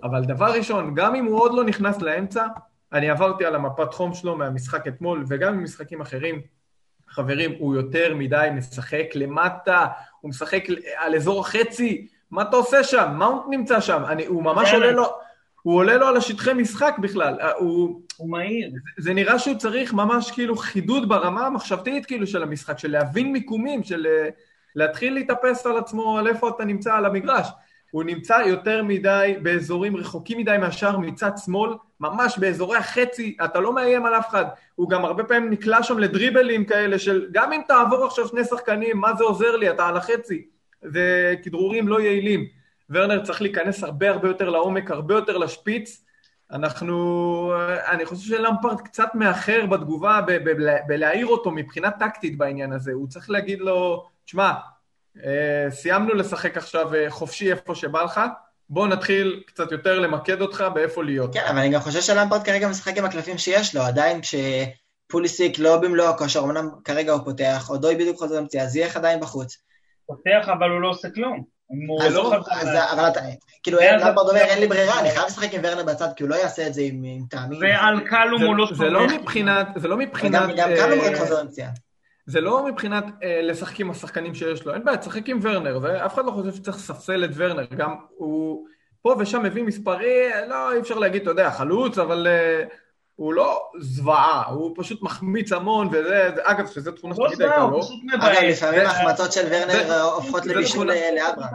[0.03, 2.45] אבל דבר ראשון, גם אם הוא עוד לא נכנס לאמצע,
[2.93, 6.41] אני עברתי על המפת חום שלו מהמשחק אתמול, וגם ממשחקים אחרים,
[7.09, 9.85] חברים, הוא יותר מדי משחק למטה,
[10.21, 10.63] הוא משחק
[10.97, 13.13] על אזור החצי, מה אתה עושה שם?
[13.17, 14.03] מה הוא נמצא שם?
[14.07, 15.05] אני, הוא ממש עולה לו,
[15.61, 18.71] הוא עולה לו על השטחי משחק בכלל, הוא, הוא מהיר.
[18.97, 23.83] זה נראה שהוא צריך ממש כאילו חידוד ברמה המחשבתית כאילו של המשחק, של להבין מיקומים,
[23.83, 24.29] של אה,
[24.75, 27.47] להתחיל להתאפס על עצמו, על איפה אתה נמצא על המגרש.
[27.91, 33.73] הוא נמצא יותר מדי באזורים רחוקים מדי מהשאר מצד שמאל, ממש באזורי החצי, אתה לא
[33.73, 34.45] מאיים על אף אחד.
[34.75, 38.97] הוא גם הרבה פעמים נקלע שם לדריבלים כאלה של גם אם תעבור עכשיו שני שחקנים,
[38.97, 40.47] מה זה עוזר לי, אתה על החצי.
[40.81, 42.45] זה כדרורים לא יעילים.
[42.89, 46.06] ורנר צריך להיכנס הרבה הרבה יותר לעומק, הרבה יותר לשפיץ.
[46.51, 47.53] אנחנו,
[47.91, 50.19] אני חושב שלמפרד קצת מאחר בתגובה
[50.87, 52.91] בלהעיר אותו מבחינה טקטית בעניין הזה.
[52.91, 54.53] הוא צריך להגיד לו, תשמע,
[55.25, 58.21] אה, סיימנו לשחק עכשיו אה, חופשי איפה שבא לך,
[58.69, 61.33] בוא נתחיל קצת יותר למקד אותך באיפה להיות.
[61.33, 65.77] כן, אבל אני גם חושב שלמפרד כרגע משחק עם הקלפים שיש לו, עדיין כשפוליסיק לא
[65.77, 69.57] במלוא הכושר, אמנם כרגע הוא פותח, עודוי בדיוק חוזר למציאה, אז יהיה עדיין בחוץ.
[70.05, 71.56] פותח, אבל הוא לא עושה כלום.
[72.01, 72.37] אז לא
[72.93, 73.19] אבל אתה,
[73.63, 76.35] כאילו, למפרד אומר, אין לי ברירה, אני חייב לשחק עם ורנר בצד, כי הוא לא
[76.35, 77.59] יעשה את זה עם טעמים.
[77.61, 78.77] ועל קלום הוא לא סומך.
[78.77, 79.67] זה לא מבחינת...
[79.75, 80.49] זה לא מבחינת...
[80.57, 81.69] גם קלום רק חוזר למציאה.
[82.25, 86.05] זה לא מבחינת אה, לשחק עם השחקנים שיש לו, אין בעיה, תשחק עם ורנר, זה,
[86.05, 88.65] אף אחד לא חושב שצריך לספסל את ורנר, גם הוא
[89.01, 92.63] פה ושם מביא מספרי, לא, אי אפשר להגיד, אתה יודע, חלוץ, אבל אה,
[93.17, 97.57] הוא לא זוועה, הוא פשוט מחמיץ המון, וזה, זה, אגב, שזו תכונה לא שתמיד הייתה
[97.57, 97.81] לו.
[98.13, 101.53] אגב, לפעמים ההחמצות של ורנר הופכות לבישול לאברהם.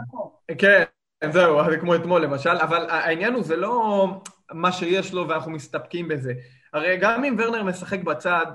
[0.57, 0.83] כן,
[1.31, 4.05] זהו, זה כמו אתמול למשל, אבל העניין הוא, זה לא
[4.51, 6.33] מה שיש לו ואנחנו מסתפקים בזה.
[6.73, 8.45] הרי גם אם ורנר משחק בצד,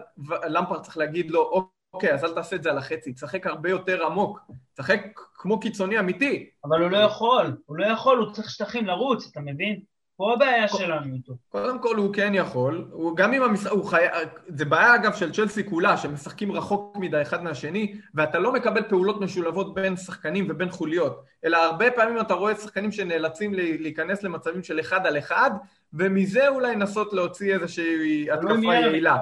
[0.47, 4.07] למפר צריך להגיד לו, אוקיי, אז אל תעשה את זה על החצי, תשחק הרבה יותר
[4.07, 4.41] עמוק,
[4.75, 5.01] תשחק
[5.35, 6.51] כמו קיצוני אמיתי.
[6.65, 9.81] אבל הוא לא יכול, הוא לא יכול, הוא צריך שטחים לרוץ, אתה מבין?
[10.19, 11.33] פה הבעיה שלנו איתו.
[11.49, 14.07] קודם כל הוא כן יכול, הוא גם אם המשחק, הוא חי...
[14.49, 19.21] זה בעיה אגב של צ'לסי כולה, שמשחקים רחוק מדי אחד מהשני, ואתה לא מקבל פעולות
[19.21, 24.81] משולבות בין שחקנים ובין חוליות, אלא הרבה פעמים אתה רואה שחקנים שנאלצים להיכנס למצבים של
[24.81, 25.51] אחד על אחד,
[25.93, 29.17] ומזה אולי לנסות להוציא איזושהי לא התקפה יעילה.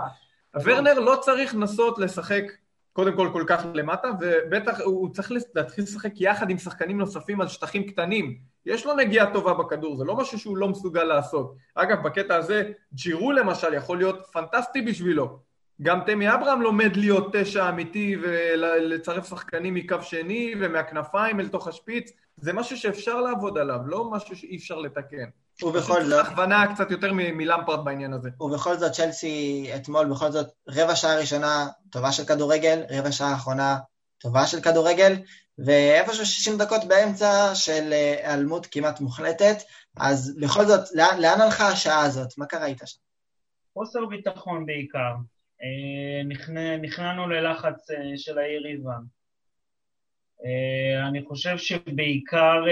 [0.64, 2.44] ורנר לא צריך לנסות לשחק
[2.92, 7.48] קודם כל כל כך למטה, ובטח הוא צריך להתחיל לשחק יחד עם שחקנים נוספים על
[7.48, 8.55] שטחים קטנים.
[8.66, 11.54] יש לו נגיעה טובה בכדור, זה לא משהו שהוא לא מסוגל לעשות.
[11.74, 15.38] אגב, בקטע הזה, ג'ירו למשל יכול להיות פנטסטי בשבילו.
[15.82, 22.12] גם תמי אברהם לומד להיות תשע אמיתי ולצרף שחקנים מקו שני ומהכנפיים אל תוך השפיץ.
[22.36, 25.28] זה משהו שאפשר לעבוד עליו, לא משהו שאי אפשר לתקן.
[25.62, 26.26] ובכל זאת...
[26.26, 28.30] הכוונה קצת יותר מלמפרד בעניין הזה.
[28.40, 33.76] ובכל זאת, צ'לסי אתמול, בכל זאת, רבע שעה ראשונה טובה של כדורגל, רבע שעה אחרונה
[34.18, 35.12] טובה של כדורגל,
[35.58, 39.56] ואיפשהו 60 דקות באמצע של היעלמות כמעט מוחלטת,
[39.96, 42.38] אז בכל זאת, לאן, לאן הלכה השעה הזאת?
[42.38, 42.98] מה קרה איתה שם?
[43.74, 45.14] חוסר ביטחון בעיקר.
[46.82, 47.86] נכנענו ללחץ
[48.16, 48.94] של היריבה.
[51.08, 52.64] אני חושב שבעיקר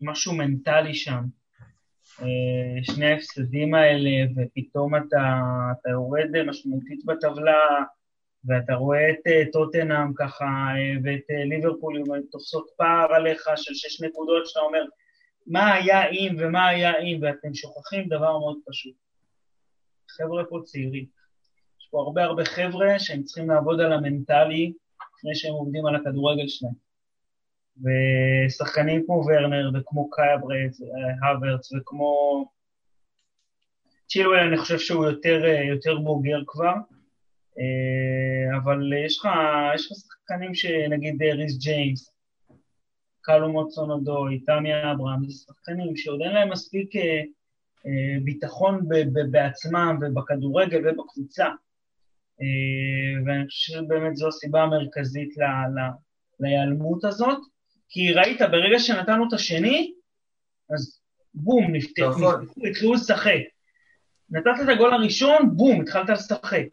[0.00, 1.22] משהו מנטלי שם.
[2.82, 5.40] שני ההפסדים האלה, ופתאום אתה,
[5.72, 7.58] אתה יורד משמעותית בטבלה,
[8.46, 10.68] ואתה רואה את טוטנאם ככה,
[11.04, 14.84] ואת ליברפול תופסות פער עליך של שש נקודות, שאתה אומר,
[15.46, 18.94] מה היה אם ומה היה אם, ואתם שוכחים דבר מאוד פשוט.
[20.10, 21.06] חבר'ה פה צעירים.
[21.80, 24.72] יש פה הרבה הרבה חבר'ה שהם צריכים לעבוד על המנטלי
[25.18, 26.86] לפני שהם עובדים על הכדורגל שלהם.
[27.76, 30.80] ושחקנים כמו ורנר וכמו קאיה ברץ,
[31.22, 32.44] הוורץ וכמו
[34.06, 36.74] צ'ילואל, אני חושב שהוא יותר, יותר בוגר כבר,
[38.56, 39.28] אבל יש לך,
[39.74, 42.12] יש לך שחקנים שנגיד ריס ג'יימס,
[43.20, 46.90] קלו מוצונודוי, תמי אברהם, זה שחקנים שעוד אין להם מספיק
[48.24, 48.88] ביטחון
[49.30, 51.46] בעצמם ובכדורגל ובקבוצה.
[53.26, 55.34] ואני חושב שבאמת זו הסיבה המרכזית
[56.40, 57.38] להיעלמות הזאת.
[57.88, 59.92] כי ראית, ברגע שנתנו את השני,
[60.70, 61.00] אז
[61.34, 62.46] בום, נפתחו, נכון.
[62.70, 63.40] התחילו לשחק.
[64.30, 66.66] נתת את הגול הראשון, בום, התחלת לשחק.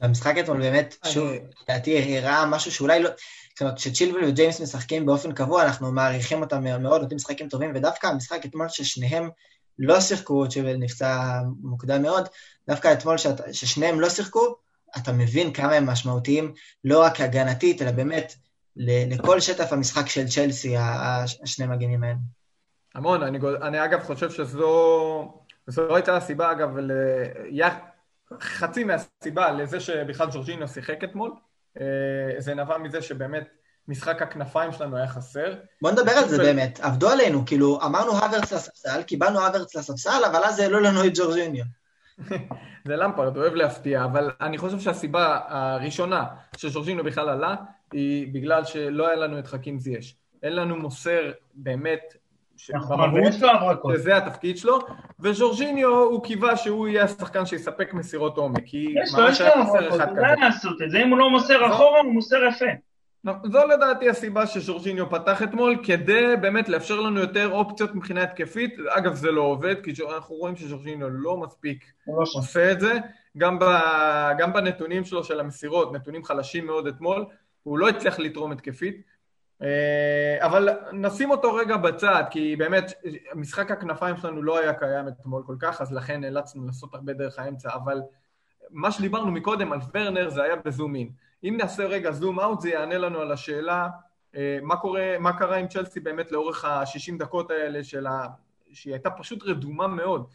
[0.00, 1.30] המשחק אתמול באמת, שוב,
[1.62, 3.10] לדעתי הראה משהו שאולי לא...
[3.50, 8.06] זאת אומרת, כשצ'ילבל וג'יימס משחקים באופן קבוע, אנחנו מעריכים אותם מאוד, נותנים משחקים טובים, ודווקא
[8.06, 9.30] המשחק אתמול ששניהם
[9.78, 12.28] לא שיחקו, צ'ילבל נפצע מוקדם מאוד,
[12.68, 13.16] דווקא אתמול
[13.52, 14.56] ששניהם לא שיחקו,
[14.96, 16.52] אתה מבין כמה הם משמעותיים,
[16.84, 18.34] לא רק הגנתית, אלא באמת
[18.76, 22.16] לכל שטף המשחק של צ'לסי, השני מגנים האלה.
[22.94, 26.92] המון, אני, אני אגב חושב שזו זו הייתה הסיבה, אגב, ל...
[28.40, 31.32] חצי מהסיבה לזה שבכלל ג'ורג'ינו שיחק אתמול,
[31.80, 31.84] אה,
[32.38, 33.48] זה נבע מזה שבאמת
[33.88, 35.54] משחק הכנפיים שלנו היה חסר.
[35.82, 40.44] בוא נדבר על זה באמת, עבדו עלינו, כאילו אמרנו הוורץ לספסל, קיבלנו הוורץ לספסל, אבל
[40.44, 41.64] אז העלו לנו את ג'ורג'יניו.
[42.86, 46.24] זה למפרד, אוהב להפתיע, אבל אני חושב שהסיבה הראשונה
[46.56, 47.54] שג'ורג'יניו בכלל עלה,
[47.92, 50.16] היא בגלל שלא היה לנו את חכים זייש.
[50.42, 52.14] אין לנו מוסר באמת
[52.74, 53.14] נכון,
[53.84, 53.96] לו.
[53.96, 54.78] שזה התפקיד שלו,
[55.20, 59.46] וז'ורג'יניו הוא קיווה שהוא יהיה השחקן שיספק מסירות עומק, כי יש לו, ממש יש לו
[59.46, 60.02] היה אחד הוא כזה.
[60.02, 62.66] יודע לעשות את זה, אם הוא לא מוסר אחורה, הוא מוסר יפה.
[63.24, 68.74] לא, זו לדעתי הסיבה שז'ורג'יניו פתח אתמול, כדי באמת לאפשר לנו יותר אופציות מבחינה התקפית.
[68.88, 72.24] אגב, זה לא עובד, כי אנחנו רואים שז'ורג'יניו לא מספיק לא.
[72.34, 72.92] עושה את זה.
[73.38, 73.64] גם, ב,
[74.38, 77.24] גם בנתונים שלו של המסירות, נתונים חלשים מאוד אתמול,
[77.62, 79.15] הוא לא הצליח לתרום התקפית.
[79.62, 82.92] אה, אבל נשים אותו רגע בצד, כי באמת,
[83.34, 87.38] משחק הכנפיים שלנו לא היה קיים אתמול כל כך, אז לכן נאלצנו לעשות הרבה דרך
[87.38, 88.00] האמצע, אבל
[88.70, 91.10] מה שדיברנו מקודם על ורנר זה היה בזום אין.
[91.44, 93.88] אם נעשה רגע זום אאוט, זה יענה לנו על השאלה
[94.36, 98.26] אה, מה קורה, מה קרה עם צ'לסי באמת לאורך ה-60 דקות האלה של ה...
[98.72, 100.26] שהיא הייתה פשוט רדומה מאוד.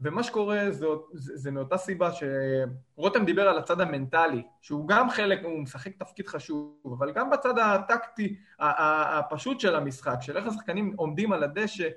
[0.00, 5.40] ומה שקורה זה, זה, זה מאותה סיבה שרותם דיבר על הצד המנטלי, שהוא גם חלק,
[5.44, 11.32] הוא משחק תפקיד חשוב, אבל גם בצד הטקטי הפשוט של המשחק, של איך השחקנים עומדים
[11.32, 11.88] על הדשא,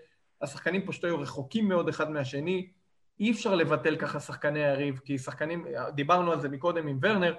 [0.42, 2.70] השחקנים פשוט היו רחוקים מאוד אחד מהשני,
[3.20, 7.36] אי אפשר לבטל ככה שחקני היריב, כי שחקנים, דיברנו על זה מקודם עם ורנר,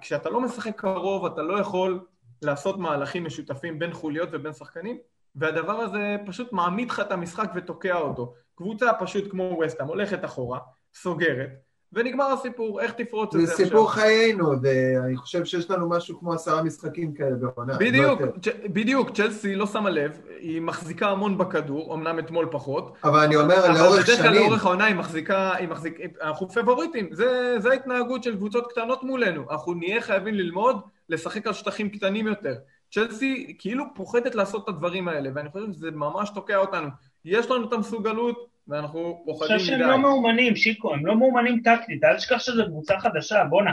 [0.00, 2.06] כשאתה לא משחק קרוב אתה לא יכול
[2.42, 4.98] לעשות מהלכים משותפים בין חוליות ובין שחקנים,
[5.34, 8.34] והדבר הזה פשוט מעמיד לך את המשחק ותוקע אותו.
[8.58, 10.58] קבוצה פשוט כמו וסטאם הולכת אחורה,
[10.94, 11.48] סוגרת,
[11.92, 13.66] ונגמר הסיפור, איך תפרוץ את זה זה עכשיו?
[13.66, 17.76] סיפור חיינו, ואני חושב שיש לנו משהו כמו עשרה משחקים כאלה בעונה.
[17.78, 18.26] בדיוק, לא.
[18.42, 23.36] צ'- בדיוק, צ'לסי לא שמה לב, היא מחזיקה המון בכדור, אמנם אתמול פחות, אבל אני
[23.36, 27.56] אומר, אבל לאורך בדרך כלל שנים, לאורך העונה היא מחזיקה, היא מחזיקה, אנחנו פבוריטים, זה,
[27.58, 32.54] זה ההתנהגות של קבוצות קטנות מולנו, אנחנו נהיה חייבים ללמוד לשחק על שטחים קטנים יותר.
[32.94, 36.88] צ'לסי כאילו פוחדת לעשות את הדברים האלה, ואני חושב שזה ממש תוקע אותנו.
[37.30, 39.78] יש לנו את המסוגלות, ואנחנו אני פוחדים חושב מדי.
[39.78, 43.72] שהם לא מאומנים, שיקו, הם לא מאומנים טקטית, אל תשכח שזו קבוצה חדשה, בואנה.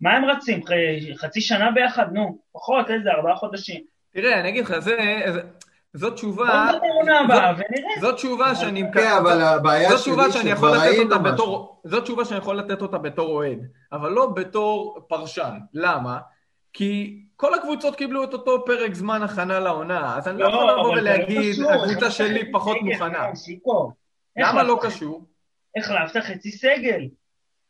[0.00, 0.60] מה הם רצים?
[1.16, 2.12] חצי שנה ביחד?
[2.12, 3.84] נו, פחות, איזה, ארבעה חודשים.
[4.12, 4.96] תראה, אני אגיד לך, זה,
[5.32, 5.40] זה,
[5.94, 8.00] זאת בוא תשובה, נדבר עונה הבאה ונראה.
[8.00, 8.82] זאת תשובה שאני...
[8.94, 11.34] כן, אבל הבעיה זאת שלי תשובה שאני יכול שכבר לתת אותה משהו.
[11.34, 13.58] בתור, זאת תשובה שאני יכול לתת אותה בתור אוהד,
[13.92, 15.58] אבל לא בתור פרשן.
[15.74, 16.18] למה?
[16.72, 20.94] כי כל הקבוצות קיבלו את אותו פרק זמן הכנה לעונה, אז אני לא יכול לבוא
[20.94, 23.26] לא ולהגיד, קשור, הקבוצה שלי פחות מוכנה.
[24.36, 25.24] למה לא קשור?
[25.76, 27.08] החלפת חצי סגל.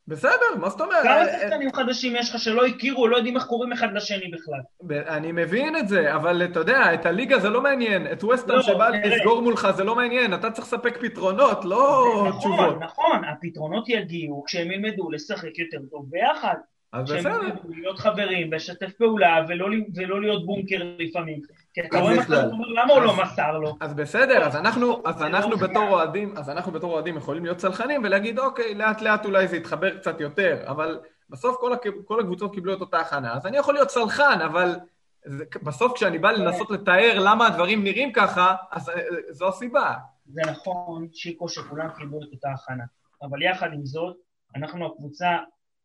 [0.09, 1.03] בסדר, מה זאת אומרת?
[1.03, 4.61] כמה שחקנים חדשים יש לך שלא הכירו, לא יודעים איך קוראים אחד לשני בכלל.
[5.09, 8.63] אני מבין את זה, אבל אתה יודע, את הליגה זה לא מעניין, את ווסטהאם לא,
[8.63, 8.89] שבא.
[8.89, 12.59] לסגור מולך זה לא מעניין, אתה צריך לספק פתרונות, לא תשובות.
[12.59, 16.55] נכון, נכון, הפתרונות יגיעו כשהם ילמדו לשחק יותר טוב ביחד.
[16.97, 17.41] אז בסדר.
[17.69, 21.41] להיות חברים, לשתף פעולה ולא, ולא להיות בונקר לפעמים.
[21.75, 22.15] כי אתה רואה.
[22.21, 23.77] מצב, אתה אומר, למה הוא לא מסר לו?
[23.81, 27.59] אז בסדר, אז אנחנו, אז אנחנו לא בתור אוהדים, אז אנחנו בתור אוהדים יכולים להיות
[27.59, 30.99] צלחנים ולהגיד, אוקיי, לאט לאט אולי זה יתחבר קצת יותר, אבל
[31.31, 34.77] בסוף כל, הק- כל הקבוצות קיבלו את אותה הכנה, אז אני יכול להיות צלחן, אבל
[35.25, 38.95] זה, בסוף כשאני בא לנסות לתאר למה הדברים נראים ככה, אז אה,
[39.31, 39.95] זו הסיבה.
[40.27, 42.85] זה נכון, שיקו, שכולם קיבלו את אותה הכנה.
[43.23, 44.17] אבל יחד עם זאת,
[44.57, 45.29] אנחנו הקבוצה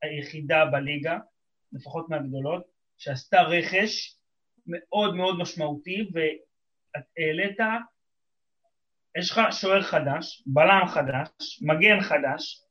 [0.02, 1.18] היחידה בליגה,
[1.74, 2.64] לפחות מהגדולות,
[2.98, 4.16] שעשתה רכש
[4.68, 7.58] מאוד מאוד משמעותי, ואת העלית,
[9.18, 12.62] יש לך שוער חדש, בלם חדש, מגן חדש,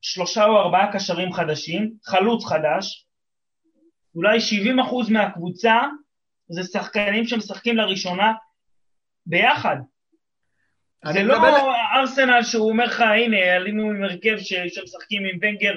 [0.00, 3.06] שלושה או ארבעה קשרים חדשים, חלוץ חדש,
[4.14, 5.74] אולי 70% מהקבוצה
[6.48, 8.32] זה שחקנים שמשחקים לראשונה
[9.26, 9.76] ביחד.
[11.12, 14.36] זה לא מקבל- ארסנל שהוא אומר לך, הנה, עלינו עם הרכב
[14.68, 15.74] שמשחקים עם ונגר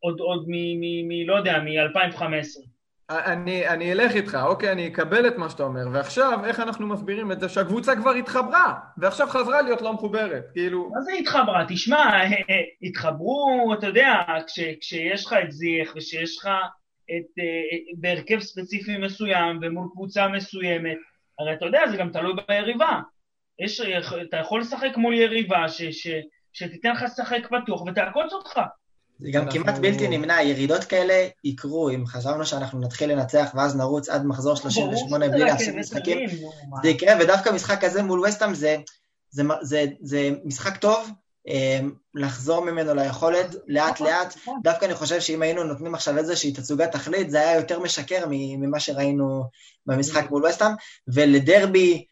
[0.00, 0.80] עוד, עוד מ...
[0.80, 2.72] מ, מ לא יודע, מ-2015.
[3.10, 7.32] אני, אני אלך איתך, אוקיי, אני אקבל את מה שאתה אומר, ועכשיו, איך אנחנו מסבירים
[7.32, 10.90] את זה שהקבוצה כבר התחברה, ועכשיו חזרה להיות לא מחוברת, כאילו...
[10.94, 11.64] מה זה התחברה?
[11.68, 14.14] תשמע, אה, אה, התחברו, אתה יודע,
[14.46, 16.48] כש, כשיש לך את זיח ושיש לך
[17.04, 20.98] את, אה, בהרכב ספציפי מסוים ומול קבוצה מסוימת,
[21.38, 23.00] הרי אתה יודע, זה גם תלוי ביריבה.
[23.58, 23.80] יש,
[24.28, 26.06] אתה יכול לשחק מול יריבה ש, ש,
[26.52, 28.60] שתיתן לך לשחק פתוח ותעקוץ אותך.
[29.20, 33.76] זה גם אנחנו- כמעט בלתי נמנע, ירידות כאלה יקרו, אם חשבנו שאנחנו נתחיל לנצח ואז
[33.76, 36.28] נרוץ עד מחזור 38 בלי להפסיד משחקים,
[36.82, 38.76] זה יקרה, ודווקא משחק הזה מול וסטאם זה,
[39.30, 41.10] זה, זה, זה משחק טוב,
[41.48, 41.80] אה,
[42.14, 47.30] לחזור ממנו ליכולת לאט לאט, דווקא אני חושב שאם היינו נותנים עכשיו איזושהי תצוגת תכלית,
[47.30, 49.44] זה היה יותר משקר ממה שראינו
[49.86, 50.72] במשחק מול וסטאם,
[51.08, 52.04] ולדרבי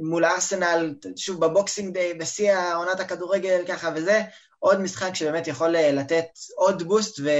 [0.00, 4.22] מול ארסנל, שוב בבוקסינג דיי, בשיא העונת הכדורגל ככה וזה,
[4.58, 7.30] עוד משחק שבאמת יכול אה, לתת עוד בוסט ו...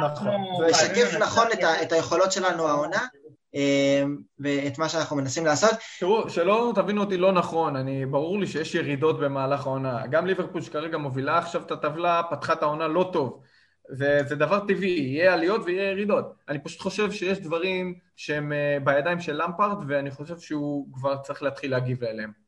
[0.00, 0.28] נכון.
[0.60, 3.06] ולשקף נכון את, ה, את היכולות שלנו העונה,
[3.54, 4.02] אה,
[4.38, 5.70] ואת מה שאנחנו מנסים לעשות.
[6.00, 10.06] תראו, שלא תבינו אותי לא נכון, אני, ברור לי שיש ירידות במהלך העונה.
[10.06, 13.40] גם ליברפול שכרגע מובילה עכשיו את הטבלה, פתחה את העונה לא טוב.
[13.88, 16.34] זה, זה דבר טבעי, יהיה עליות ויהיה ירידות.
[16.48, 21.42] אני פשוט חושב שיש דברים שהם אה, בידיים של למפארד, ואני חושב שהוא כבר צריך
[21.42, 22.44] להתחיל להגיב אליהם.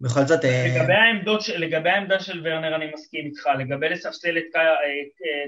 [0.00, 0.44] בכל זאת...
[0.44, 4.62] אה, לגבי, העמדות, לגבי העמדה של ורנר אני מסכים איתך, לגבי לספסל את, אה,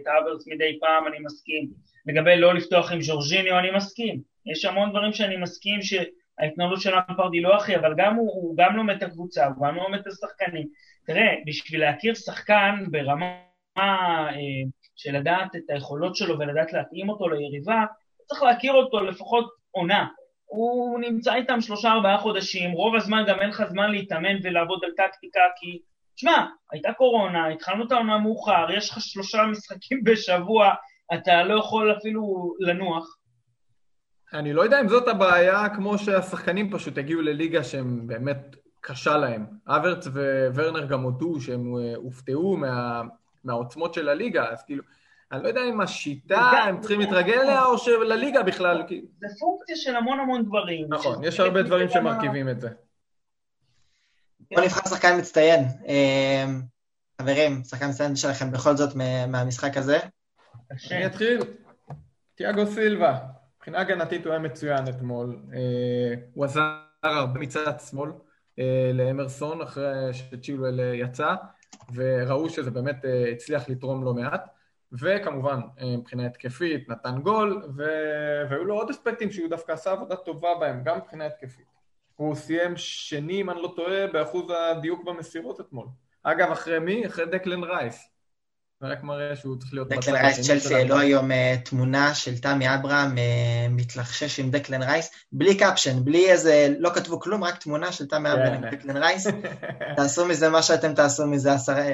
[0.03, 1.69] את האברץ מדי פעם אני מסכים,
[2.07, 4.21] לגבי לא לפתוח עם ז'ורג'יניו אני מסכים.
[4.47, 8.57] יש המון דברים שאני מסכים שההתנהלות של למפרד היא לא הכי, אבל גם הוא, הוא
[8.57, 10.67] גם לומד את הקבוצה, הוא גם לומד את השחקנים.
[11.07, 13.27] תראה, בשביל להכיר שחקן ברמה
[13.79, 14.31] אה,
[14.97, 17.85] של לדעת את היכולות שלו ולדעת להתאים אותו ליריבה,
[18.27, 20.07] צריך להכיר אותו לפחות עונה.
[20.45, 24.91] הוא נמצא איתם שלושה ארבעה חודשים, רוב הזמן גם אין לך זמן להתאמן ולעבוד על
[24.97, 25.79] טקטיקה, כי,
[26.17, 30.71] תשמע, הייתה קורונה, התחלנו את העונה מאוחר, יש לך שלושה משחקים בשבוע,
[31.15, 33.17] אתה לא יכול אפילו לנוח.
[34.33, 39.47] אני לא יודע אם זאת הבעיה, כמו שהשחקנים פשוט הגיעו לליגה שהם באמת קשה להם.
[39.67, 40.07] אברץ
[40.55, 43.03] וורנר גם הודו שהם אה, הופתעו מה,
[43.45, 44.83] מהעוצמות של הליגה, אז כאילו,
[45.33, 48.83] אני לא יודע אם השיטה, הם צריכים להתרגל אליה, או שלליגה בכלל.
[49.21, 50.87] זה פונקציה של המון המון דברים.
[50.89, 52.69] נכון, יש הרבה דברים שמרכיבים את זה.
[54.51, 55.65] בוא נבחר שחקן מצטיין.
[55.89, 56.45] אה,
[57.23, 58.95] חברים, שחקן מצטיין שלכם בכל זאת
[59.29, 59.99] מהמשחק הזה.
[60.91, 61.41] אני אתחיל.
[62.35, 63.19] תיאגו סילבה.
[63.57, 65.39] מבחינה הגנתית הוא היה מצוין אתמול.
[65.53, 66.61] אה, הוא עזר
[67.03, 68.11] הרבה מצד שמאל
[68.59, 71.35] אה, לאמרסון אחרי שצ'ילואל יצא,
[71.95, 74.49] וראו שזה באמת הצליח לתרום לא מעט.
[74.93, 77.83] וכמובן, אה, מבחינה התקפית, נתן גול, ו...
[78.51, 81.67] והיו לו עוד אספקטים שהוא דווקא עשה עבודה טובה בהם, גם מבחינה התקפית.
[82.17, 85.87] הוא סיים שני, אם אני לא טועה, באחוז הדיוק במסירות אתמול.
[86.23, 87.07] אגב, אחרי מי?
[87.07, 88.14] אחרי דקלן רייס.
[88.81, 89.89] זה רק מראה שהוא צריך להיות...
[89.89, 93.21] דקלן רייס, צ'לסי העלו היום uh, תמונה של תמי אברהם uh,
[93.71, 98.33] מתלחשש עם דקלן רייס, בלי caption, בלי איזה, לא כתבו כלום, רק תמונה של תמי
[98.33, 98.77] אברהם עם כן.
[98.77, 99.27] דקלן רייס.
[99.97, 101.85] תעשו מזה מה שאתם תעשו מזה עשרה,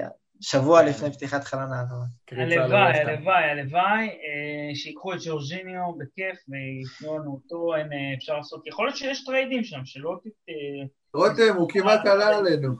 [0.40, 2.04] שבוע לפני פתיחת חלון העברה.
[2.30, 8.66] הלוואי, הלוואי, הלוואי, אה, שיקחו את ג'ורג'יניו בכיף ויתנו לנו אותו, אין, אה, אפשר לעשות,
[8.66, 10.26] יכול להיות שיש טריידים שם, שלא ת...
[10.26, 12.74] אה, רותם, הוא כמעט עלה עלינו.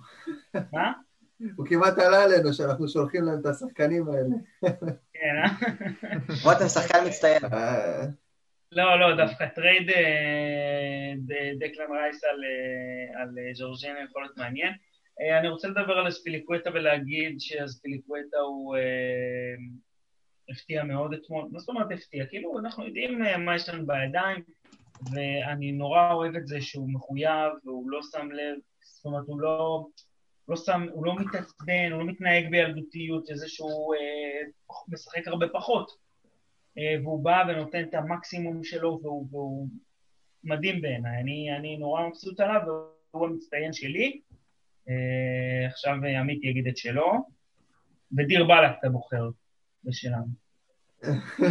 [0.73, 0.93] מה?
[1.57, 4.37] הוא כמעט עלה עלינו שאנחנו שולחים להם את השחקנים האלה.
[5.15, 5.49] כן, אה?
[6.45, 7.43] רותם שחקן מצטיין.
[8.73, 9.91] לא, לא, דווקא trade
[11.59, 12.25] דקלן רייס
[13.15, 14.73] על ג'ורג'יניו יכול להיות מעניין.
[15.21, 19.55] אה, אני רוצה לדבר על אספיליקווטה ולהגיד שאספיליקווטה הוא אה,
[20.51, 21.49] הפתיע מאוד אתמול.
[21.53, 22.27] מה זאת אומרת הפתיע?
[22.27, 24.43] כאילו, אנחנו יודעים אה, מה יש לנו בידיים,
[25.13, 29.87] ואני נורא אוהב את זה שהוא מחויב והוא לא שם לב, זאת אומרת, הוא לא,
[30.51, 34.49] לא שם, הוא לא מתעצבן, הוא לא מתנהג בילדותיות, זה שהוא אה,
[34.89, 35.91] משחק הרבה פחות.
[36.79, 39.69] אה, והוא בא ונותן את המקסימום שלו, והוא, והוא
[40.45, 41.21] מדהים בעיניי.
[41.21, 42.61] אני, אני נורא מבסוט עליו,
[43.13, 44.21] והוא המצטיין שלי.
[44.89, 47.13] אה, עכשיו עמית יגיד את שלו,
[48.19, 49.29] ודיר באלק אתה בוחר
[49.85, 50.51] בשלנו.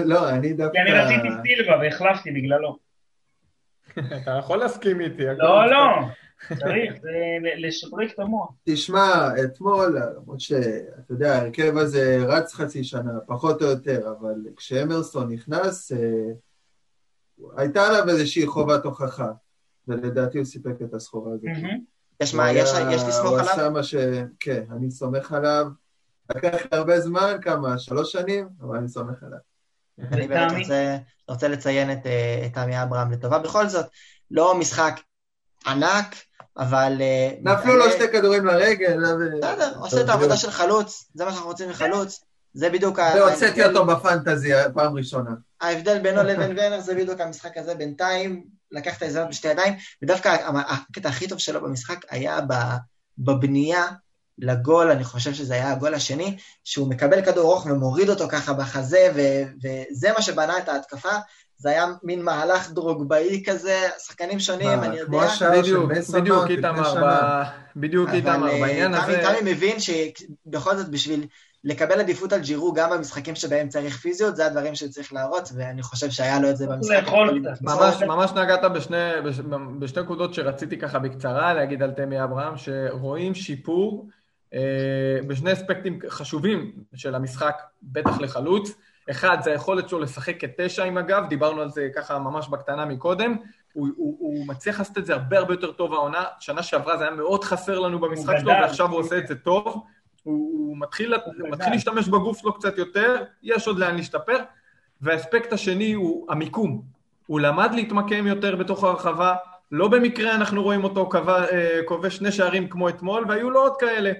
[0.05, 0.73] לא, אני דווקא...
[0.73, 2.77] כי אני רציתי סילבה והחלפתי בגללו.
[4.21, 5.23] אתה יכול להסכים איתי.
[5.37, 5.85] לא, לא,
[6.47, 7.09] צריך, זה
[7.57, 8.51] לשדרג את המוח.
[8.63, 15.31] תשמע, אתמול, למרות שאתה יודע, ההרכב הזה רץ חצי שנה, פחות או יותר, אבל כשאמרסון
[15.31, 15.97] נכנס, אה,
[17.57, 19.31] הייתה עליו איזושהי חובת הוכחה,
[19.87, 21.45] ולדעתי הוא סיפק את הסחורה הזאת.
[22.21, 22.69] יש מה, יש,
[23.07, 23.39] לסמוך עליו?
[23.39, 23.95] הוא עשה מה ש...
[24.39, 25.65] כן, אני סומך עליו.
[26.35, 27.79] לקח הרבה זמן, כמה?
[27.79, 28.49] שלוש שנים?
[28.61, 29.39] אבל אני סומך עליו.
[30.11, 33.39] אני באמת רוצה, רוצה לציין את, אה, את עמי אברהם לטובה.
[33.39, 33.85] בכל זאת,
[34.31, 34.99] לא משחק
[35.67, 36.15] ענק,
[36.59, 36.97] אבל...
[37.01, 38.99] אה, נפלו לו שתי כדורים לרגל.
[39.41, 42.23] בסדר, עושה את העבודה של חלוץ, זה מה שאנחנו רוצים מחלוץ.
[42.53, 43.13] זה בדיוק ה...
[43.15, 45.31] והוצאתי אותו בפנטזי פעם ראשונה.
[45.61, 50.37] ההבדל בינו לבין ורנר זה בדיוק המשחק הזה, בינתיים לקח את ההזדמנות בשתי ידיים, ודווקא
[50.67, 52.39] הקטע הכי טוב שלו במשחק היה
[53.17, 53.85] בבנייה
[54.37, 59.11] לגול, אני חושב שזה היה הגול השני, שהוא מקבל כדור ארוך ומוריד אותו ככה בחזה,
[59.15, 61.17] ו- וזה מה שבנה את ההתקפה.
[61.59, 65.05] זה היה מין מהלך דרוגבאי כזה, שחקנים שונים, אני יודע.
[65.05, 66.93] כמו השער של מסון, בדיוק איתמר,
[67.75, 69.21] בדיוק איתמר, בעניין הזה...
[69.23, 71.25] תמי מבין שבכל זאת בשביל
[71.63, 76.09] לקבל עדיפות על ג'ירו גם במשחקים שבהם צריך פיזיות, זה הדברים שצריך להראות, ואני חושב
[76.09, 77.03] שהיה לו את זה במשחק.
[77.61, 78.97] ממש, ממש נגעת בשני,
[79.79, 84.07] בשתי נקודות שרציתי ככה בקצרה להגיד על תמי אברהם, שרואים שיפור
[84.53, 84.59] אה,
[85.27, 88.71] בשני אספקטים חשובים של המשחק, בטח לחלוץ.
[89.09, 93.35] אחד, זה היכולת שלו לשחק כתשע עם הגב, דיברנו על זה ככה ממש בקטנה מקודם.
[93.73, 96.23] הוא, הוא, הוא מצליח לעשות את זה הרבה הרבה יותר טוב העונה.
[96.39, 99.65] שנה שעברה זה היה מאוד חסר לנו במשחק שלו, ועכשיו הוא עושה את זה טוב.
[99.65, 99.83] הוא,
[100.23, 104.37] הוא מתחיל, הוא מתחיל להשתמש בגוף שלו קצת יותר, יש עוד לאן להשתפר.
[105.01, 106.81] והאספקט השני הוא המיקום.
[107.27, 109.35] הוא למד להתמקם יותר בתוך הרחבה,
[109.71, 114.11] לא במקרה אנחנו רואים אותו אה, כובש שני שערים כמו אתמול, והיו לו עוד כאלה.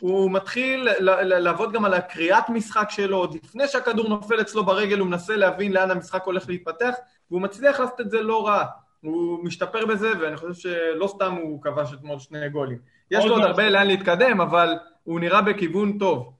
[0.00, 0.88] הוא מתחיל
[1.24, 5.72] לעבוד גם על הקריאת משחק שלו, עוד לפני שהכדור נופל אצלו ברגל, הוא מנסה להבין
[5.72, 6.94] לאן המשחק הולך להתפתח,
[7.30, 8.64] והוא מצליח לעשות את זה לא רע.
[9.00, 12.78] הוא משתפר בזה, ואני חושב שלא סתם הוא כבש אתמול שני גולים.
[13.10, 14.74] יש לו עוד הרבה לאן להתקדם, אבל
[15.04, 16.32] הוא נראה בכיוון טוב.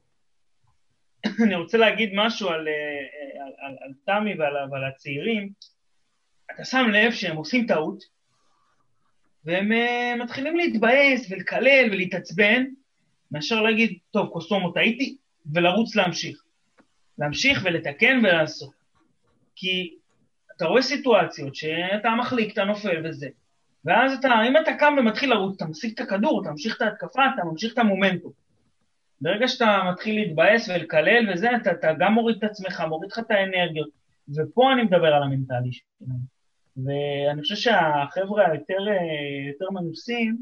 [1.45, 5.51] אני רוצה להגיד משהו על, אה, על, על, על תמי ועל, ועל הצעירים.
[6.55, 7.99] אתה שם לב שהם עושים טעות,
[9.45, 12.65] והם uh, מתחילים להתבאס ולקלל ולהתעצבן,
[13.31, 15.17] מאשר להגיד, טוב, קוסומו טעיתי,
[15.53, 16.43] ולרוץ להמשיך.
[17.19, 18.75] להמשיך ולתקן ולעשות.
[19.55, 19.95] כי
[20.57, 23.29] אתה רואה סיטואציות שאתה מחליק, אתה נופל וזה,
[23.85, 27.23] ואז אתה, אם אתה קם ומתחיל לרוץ, אתה משיג את הכדור, אתה ממשיך את ההתקפה,
[27.35, 28.33] אתה ממשיך את המומנטום.
[29.21, 33.31] ברגע שאתה מתחיל להתבאס ולקלל וזה, אתה, אתה גם מוריד את עצמך, מוריד לך את
[33.31, 33.89] האנרגיות.
[34.37, 36.19] ופה אני מדבר על המנטלי שלנו.
[36.77, 38.79] ואני חושב שהחבר'ה היותר
[39.53, 40.37] יותר מנוסים,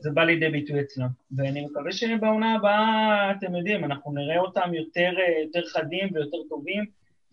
[0.00, 1.06] זה בא לידי ביטוי אצלם.
[1.36, 5.10] ואני מקווה שבעונה הבאה, אתם יודעים, אנחנו נראה אותם יותר,
[5.44, 6.84] יותר חדים ויותר טובים.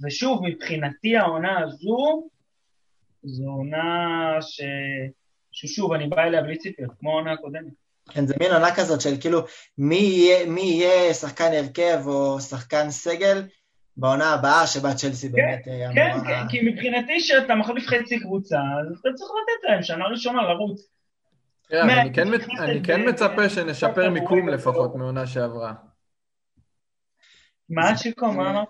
[0.04, 2.28] ושוב, מבחינתי העונה הזו,
[3.24, 4.62] זו עונה ש...
[5.52, 7.74] ששוב, אני בא אליה בלי ציפיות, כמו העונה הקודמת.
[8.10, 9.40] כן, זה מין עונה כזאת של כאילו,
[9.78, 13.44] מי יהיה, מי יהיה שחקן הרכב או שחקן סגל
[13.98, 15.94] בעונה הבאה שבה צ'לסי כן, באמת כן, אמורה...
[15.96, 20.42] כן, כן, כי מבחינתי שאתה מחליף חצי קבוצה, אז אתה צריך לתת להם שנה ראשונה
[20.42, 20.88] לרוץ.
[21.72, 22.28] כן, אני כן,
[22.60, 25.74] אני כן מצפה שנשפר מיקום לפחות מעונה שעברה.
[27.70, 28.68] מה שיקו, מה אמרת?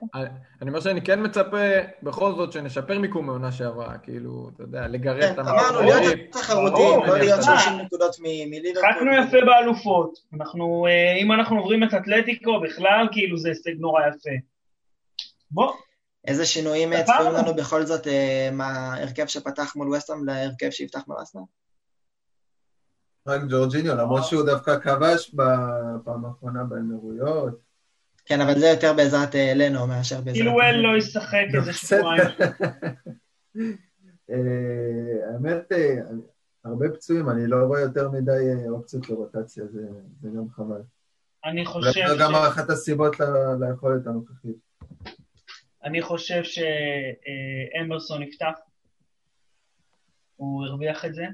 [0.62, 1.58] אני אומר שאני כן מצפה
[2.04, 5.70] בכל זאת שנשפר מיקום מעונה שעברה, כאילו, אתה יודע, לגרד את המערכות.
[5.70, 8.92] אמרנו, להיות תחרותיים, לא להיות 30 נקודות מליברפול.
[8.92, 10.20] חקנו יפה באלופות.
[10.34, 14.30] אנחנו, אה, אם אנחנו עוברים את אתלטיקו, בכלל, כאילו, זה הישג נורא יפה.
[15.52, 15.74] בוא.
[16.28, 21.42] איזה שינויים צפויים לנו בכל זאת אה, מההרכב שפתח מול וסטהאם להרכב שיפתח מול אסנה?
[23.28, 27.60] רק ג'ורג'יניו, למרות שהוא דווקא כבש בפעם האחרונה באמירויות.
[28.26, 30.36] כן, אבל זה יותר בעזרת אה, לנו מאשר בעזרת...
[30.36, 32.28] כאילו אל לא ישחק איזה שבועיים.
[34.32, 35.96] אה, האמת, אה,
[36.66, 39.64] הרבה פצועים, אני לא רואה יותר מדי אופציות לרוטציה,
[40.22, 40.82] זה גם חבל.
[41.46, 42.10] אני חושב ש...
[42.10, 43.16] זה גם אחת הסיבות
[43.60, 44.56] ליכולת הנוכחית.
[45.84, 48.54] אני חושב שאמברסון יפתח,
[50.36, 51.26] הוא הרוויח את זה.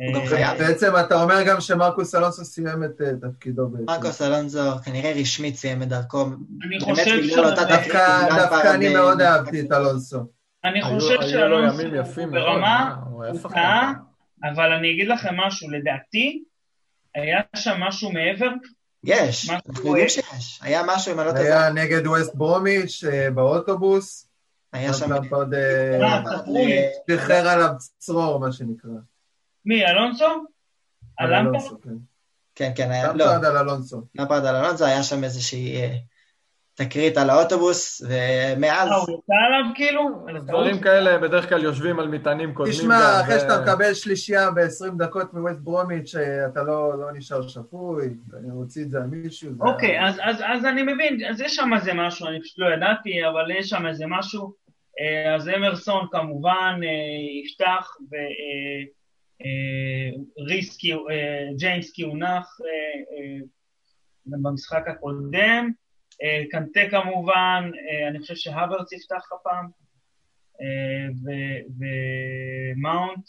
[0.00, 3.84] אה, בעצם אתה אומר גם שמרקוס אלונסו סיים את אה, תפקידו בעצם.
[3.84, 6.26] מרקוס אלונסו כנראה רשמית סיים את דרכו.
[6.66, 7.34] אני חושב ש...
[7.36, 10.18] דווקא אני מאוד אהבתי את אלונסו.
[10.64, 11.82] אני חושב שאלונסו
[12.30, 13.92] ברמה, הוא טעה,
[14.44, 16.42] אבל אני אגיד לכם משהו, לדעתי,
[17.14, 18.50] היה שם משהו מעבר.
[19.04, 20.60] יש, אנחנו יודעים שיש.
[20.62, 21.44] היה משהו, אם אני לא טועה.
[21.44, 24.28] היה נגד ווסט ברומיץ' אה, באוטובוס.
[24.72, 25.12] היה שם...
[25.30, 25.54] עוד...
[27.10, 28.90] שחרר עליו צרור, מה שנקרא.
[29.66, 30.44] מי, אלונסו?
[31.18, 31.90] על אלונסו, כן.
[32.54, 33.24] כן, כן, היה, לא.
[33.24, 34.02] למפרד על אלונסו.
[34.14, 35.96] למפרד על אלונסו, היה שם איזושהי אה,
[36.74, 38.88] תקרית על האוטובוס, ומאז...
[38.88, 40.26] אה, הוא יצא עליו כאילו?
[40.46, 42.76] דברים כאלה בדרך כלל יושבים על מטענים קודמים.
[42.76, 46.14] תשמע, אחרי שאתה מקבל שלישייה ב-20 דקות מווסט ברומיץ',
[46.52, 48.06] אתה לא, לא נשאר שפוי,
[48.40, 49.50] אני רוצה את זה על מישהו.
[49.60, 50.06] אוקיי,
[50.54, 53.86] אז אני מבין, אז יש שם איזה משהו, אני פשוט לא ידעתי, אבל יש שם
[53.86, 54.52] איזה משהו.
[55.00, 56.80] אה, אז אמרסון כמובן
[57.44, 58.14] יפתח, ו...
[59.42, 60.98] אה, ריסקי, אה,
[61.56, 63.38] ג'יימס הונח אה,
[64.26, 65.70] במשחק הקודם,
[66.50, 67.70] קנטה כמובן,
[68.08, 69.68] אני חושב שהוורץ יפתח הפעם,
[71.78, 73.28] ומאונט,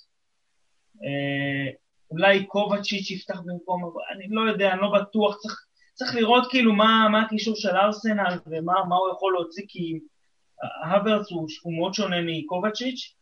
[2.12, 7.08] אולי קובצ'יץ' יפתח במקום, אני לא יודע, אני לא בטוח, צריך, צריך לראות כאילו מה,
[7.12, 10.00] מה הקישור של ארסנל ומה הוא יכול להוציא, כי
[10.84, 13.17] הוורץ הוא, הוא מאוד שונה מקובצ'יץ',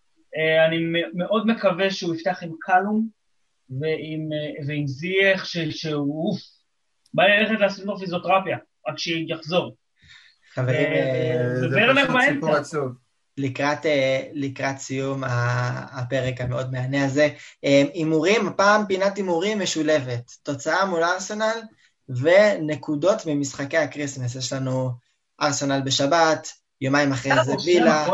[0.68, 0.78] אני
[1.14, 3.08] מאוד מקווה שהוא יפתח עם קלום
[3.70, 6.42] ועם, אה, ועם זייח, שהוא אוף,
[7.14, 8.58] בא לי ללכת לעשות לו פיזיותרפיה,
[8.88, 9.76] רק שיחזור.
[10.54, 11.68] חברים, אה, זה
[12.08, 12.92] פשוט סיפור עצוב.
[13.38, 13.86] לקראת,
[14.34, 15.24] לקראת סיום
[15.92, 17.30] הפרק המאוד מהנה הזה.
[17.62, 20.32] הימורים, הפעם פינת הימורים משולבת.
[20.44, 21.62] תוצאה מול ארסנל
[22.10, 24.36] ונקודות ממשחקי ה Christmas.
[24.36, 24.92] יש לנו
[25.42, 26.48] ארסנל בשבת,
[26.82, 28.08] יומיים אחרי זה וילה.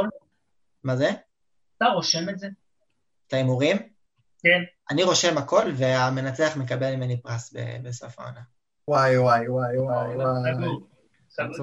[0.83, 1.11] מה זה?
[1.83, 2.47] אתה רושם את זה?
[3.27, 3.77] את ההימורים?
[4.43, 4.61] כן.
[4.91, 7.53] אני רושם הכל, והמנצח מקבל ממני פרס
[7.83, 8.41] בסוף העונה.
[8.87, 10.69] וואי, וואי, וואי, וואי, וואי.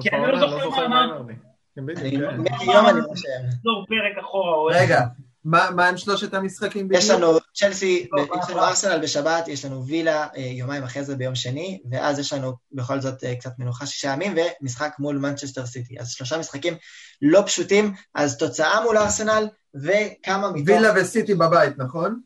[0.01, 1.33] כי אני לא זוכר מה אמרתי.
[1.77, 3.29] מהיום אני רושם.
[3.47, 4.73] נחזור פרק אחורה.
[4.81, 5.01] רגע,
[5.43, 7.03] מה עם שלושת המשחקים בדיוק?
[7.03, 7.27] יש לנו
[7.59, 8.07] צ'לסי,
[8.43, 12.33] יש לנו ארסנל בשבת, יש לנו וילה אה, יומיים אחרי זה ביום שני, ואז יש
[12.33, 15.99] לנו בכל זאת אה, קצת מנוחה שישה ימים, ומשחק מול מנצ'סטר סיטי.
[15.99, 16.73] אז שלושה משחקים
[17.21, 20.67] לא פשוטים, אז תוצאה מול ארסנל, וכמה מתוך...
[20.67, 22.21] וילה וסיטי בבית, נכון?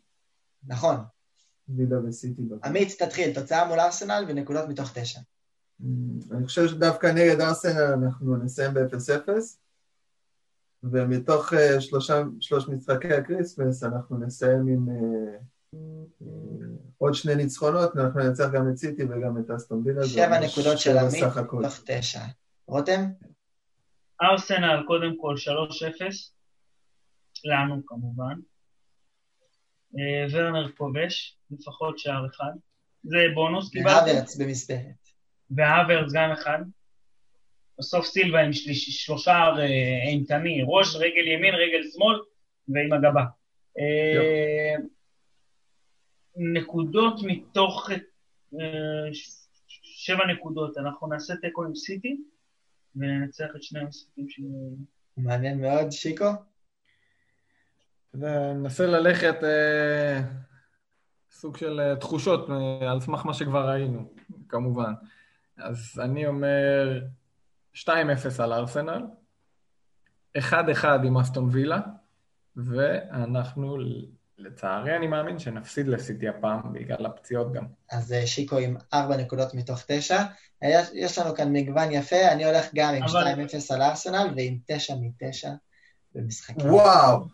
[0.68, 0.96] נכון.
[1.70, 2.42] וילה וסיטי.
[2.64, 5.20] עמית, תתחיל, תוצאה מול ארסנל ונקודות מתוך תשע.
[6.32, 9.30] אני חושב שדווקא נגד ארסנל אנחנו נסיים ב-0-0,
[10.92, 15.44] ומתוך uh, שלושה, שלוש משחקי ה Christmas אנחנו נסיים עם uh,
[16.98, 20.06] עוד שני ניצחונות, אנחנו ננצח גם את סיטי וגם את אסטון וילה.
[20.06, 22.20] שבע נקודות של עמית מתוך תשע.
[22.68, 23.02] רותם?
[24.22, 26.06] ארסנל, קודם כל 3-0,
[27.46, 28.34] לנו כמובן.
[30.32, 32.52] ורנר כובש, לפחות שער אחד.
[33.04, 34.10] זה בונוס קיבלתי.
[34.10, 35.08] והוורץ במספרת.
[35.52, 36.60] והוורץ גם אחד.
[37.80, 39.34] בסוף סילבה עם שלושה
[40.08, 42.20] אימתני, ראש, רגל ימין, רגל שמאל,
[42.68, 43.24] ועם הגבה.
[46.36, 47.90] נקודות מתוך
[49.84, 52.18] שבע נקודות, אנחנו נעשה תיקו עם סיטי,
[52.96, 54.40] וננצח את שני המשחקים ש...
[55.18, 56.26] מעניין מאוד, שיקו?
[58.14, 60.22] ננסה ללכת אה,
[61.32, 64.14] סוג של אה, תחושות אה, על סמך מה שכבר ראינו,
[64.50, 64.94] כמובן.
[65.58, 67.02] אז אני אומר
[67.76, 67.90] 2-0
[68.40, 69.02] על ארסנל,
[70.38, 70.42] 1-1
[71.04, 71.80] עם אסטון וילה,
[72.56, 73.78] ואנחנו,
[74.38, 77.66] לצערי אני מאמין שנפסיד לסיטי הפעם, בגלל הפציעות גם.
[77.92, 80.24] אז שיקו עם 4 נקודות מתוך 9.
[80.94, 83.34] יש לנו כאן מגוון יפה, אני הולך גם עם אבל...
[83.34, 85.48] 2-0 על ארסנל ועם 9 מ-9
[86.16, 86.70] במשחקים.
[86.72, 87.28] וואו!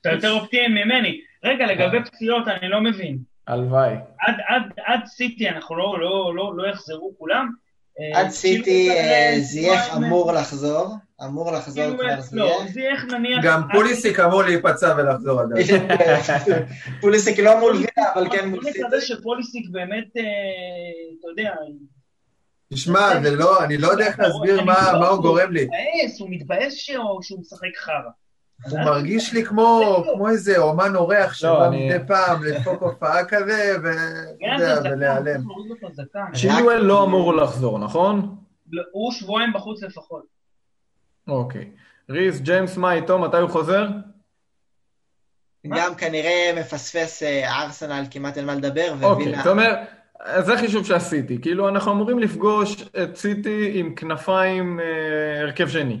[0.00, 1.20] אתה יותר אופטימי ממני.
[1.44, 3.18] רגע, לגבי פציעות אני לא מבין.
[3.46, 3.94] הלוואי.
[4.18, 7.50] עד, עד, עד סיטי אנחנו לא, לא, לא, לא יחזרו כולם.
[8.14, 8.90] עד סיטי
[9.40, 12.20] זייח אמור לחזור, אמור לחזור כבר
[12.66, 13.04] זייח.
[13.04, 13.44] נניח...
[13.44, 15.66] גם פוליסיק אמור להיפצע ולחזור עדיין.
[17.00, 18.78] פוליסיק לא מול וילה, אבל כן מול סיטי.
[18.78, 21.54] אני מקווה שפוליסיק באמת, אתה יודע...
[22.74, 25.68] תשמע, לא, אני לא יודע איך להסביר מה הוא גורם לי.
[26.18, 28.10] הוא מתבאס שהוא משחק חרא.
[28.68, 35.42] הוא מרגיש לי כמו, כמו איזה אומן אורח שבא מדי פעם לדפוק הופעה כזה, ולהיעלם.
[36.34, 38.36] צ'ילואל לא אמור לחזור, נכון?
[38.92, 40.22] הוא שבועיים בחוץ לפחות.
[41.28, 41.70] אוקיי.
[42.10, 43.18] ריס, ג'יימס, מה איתו?
[43.18, 43.86] מתי הוא חוזר?
[45.66, 49.78] גם כנראה מפספס ארסנל, כמעט אין מה לדבר, אוקיי, זאת אומרת,
[50.38, 51.38] זה חישוב שעשיתי.
[51.42, 54.80] כאילו, אנחנו אמורים לפגוש את סיטי עם כנפיים
[55.40, 56.00] הרכב שני.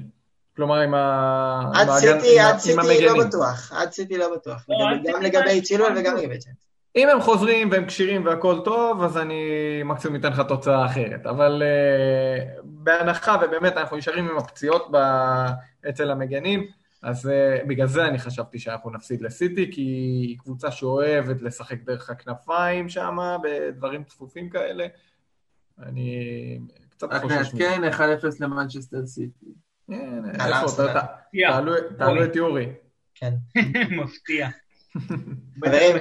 [0.60, 1.70] כלומר, עם ה...
[1.74, 3.72] עד סיטי, עד סיטי לא בטוח.
[3.72, 4.66] עד סיטי לא בטוח.
[4.68, 6.56] לא, גם לגבי צ'ילואל וגם לגבי צ'אנס.
[6.96, 9.42] אם הם חוזרים והם כשירים והכל טוב, אז אני
[9.84, 11.26] מקסימום אתן לך תוצאה אחרת.
[11.26, 14.96] אבל uh, בהנחה, ובאמת אנחנו נשארים עם הפציעות ב...
[15.88, 16.66] אצל המגנים,
[17.02, 22.10] אז uh, בגלל זה אני חשבתי שאנחנו נפסיד לסיטי, כי היא קבוצה שאוהבת לשחק דרך
[22.10, 24.86] הכנפיים שם, בדברים צפופים כאלה.
[25.82, 26.58] אני
[26.90, 27.72] קצת חושש מזה.
[27.74, 29.46] רק נעדכן 1-0 למנצ'סטר סיטי.
[31.98, 32.66] תעלו את יורי.
[33.14, 33.34] כן.
[34.02, 34.48] מפתיע.
[35.64, 35.96] חברים,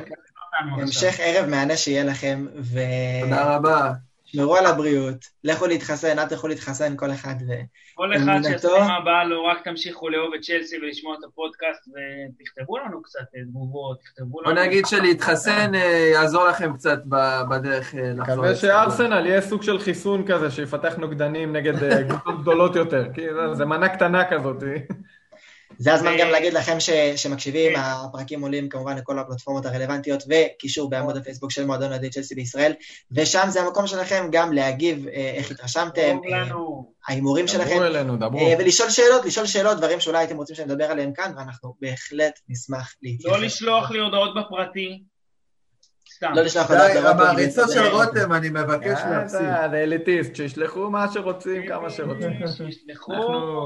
[0.53, 2.79] המשך ערב מהנה שיהיה לכם, ו...
[3.21, 3.91] תודה רבה.
[4.31, 7.51] שמרו על הבריאות, לכו להתחסן, אל תלכו להתחסן, כל אחד ו...
[7.95, 13.01] כל אחד שהסכמה הבאה לו, רק תמשיכו לאהוב את צ'לסי ולשמוע את הפודקאסט, ותכתבו לנו
[13.01, 13.19] קצת
[13.49, 14.55] תגובות, תכתבו לנו...
[14.55, 16.99] בוא נגיד שלהתחסן אה, יעזור לכם קצת
[17.49, 18.35] בדרך אה, לחזור.
[18.35, 23.21] מקווה שארסנל יהיה סוג של חיסון כזה, שיפתח נוגדנים נגד אה, גדולות גדולות יותר, כי
[23.53, 24.63] זה מנה קטנה כזאת.
[25.81, 27.81] זה הזמן גם להגיד לכם ש, שמקשיבים, כן.
[27.81, 32.73] הפרקים עולים כמובן לכל הפלטפורמות הרלוונטיות וקישור בעמוד הפייסבוק של מועדון אוהדי צ'לסי בישראל,
[33.11, 36.43] ושם זה המקום שלכם גם להגיב אה, איך התרשמתם, אה,
[37.07, 38.13] ההימורים שלכם, אלינו.
[38.21, 42.95] אה, ולשאול שאלות, לשאול שאלות, דברים שאולי הייתם רוצים שנדבר עליהם כאן, ואנחנו בהחלט נשמח
[43.01, 43.37] להתייחס.
[43.37, 45.03] לא לשלוח לי הודעות בפרטי,
[46.19, 46.33] סתם.
[46.33, 47.19] לא לשלוח הודעות לרותם.
[47.19, 49.39] המעריצות של רותם, אני מבקש להפסיק.
[49.71, 52.31] זה אליטיסט, שישלחו מה שרוצים, כמה שרוצים.
[52.57, 53.13] שישלחו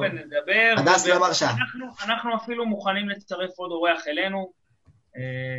[0.01, 0.74] ונדבר.
[0.78, 1.49] הדס לא מרשה.
[2.06, 4.51] אנחנו אפילו מוכנים לצרף עוד אורח אלינו.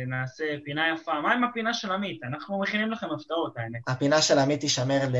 [0.07, 1.21] נעשה פינה יפה.
[1.21, 2.23] מה עם הפינה של עמית?
[2.23, 3.81] אנחנו מכינים לכם הפתעות, האמת.
[3.87, 5.15] הפינה של עמית תישמר ל...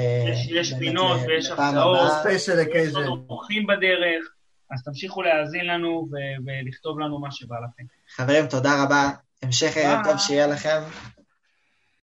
[0.50, 2.12] יש פינות ויש הפתעות.
[2.20, 3.00] special occasion.
[3.02, 4.26] יש עוד אורחים בדרך.
[4.72, 6.08] אז תמשיכו להאזין לנו
[6.46, 7.84] ולכתוב לנו מה שבא לכם.
[8.16, 9.10] חברים, תודה רבה.
[9.44, 10.80] המשך ערב טוב שיהיה לכם.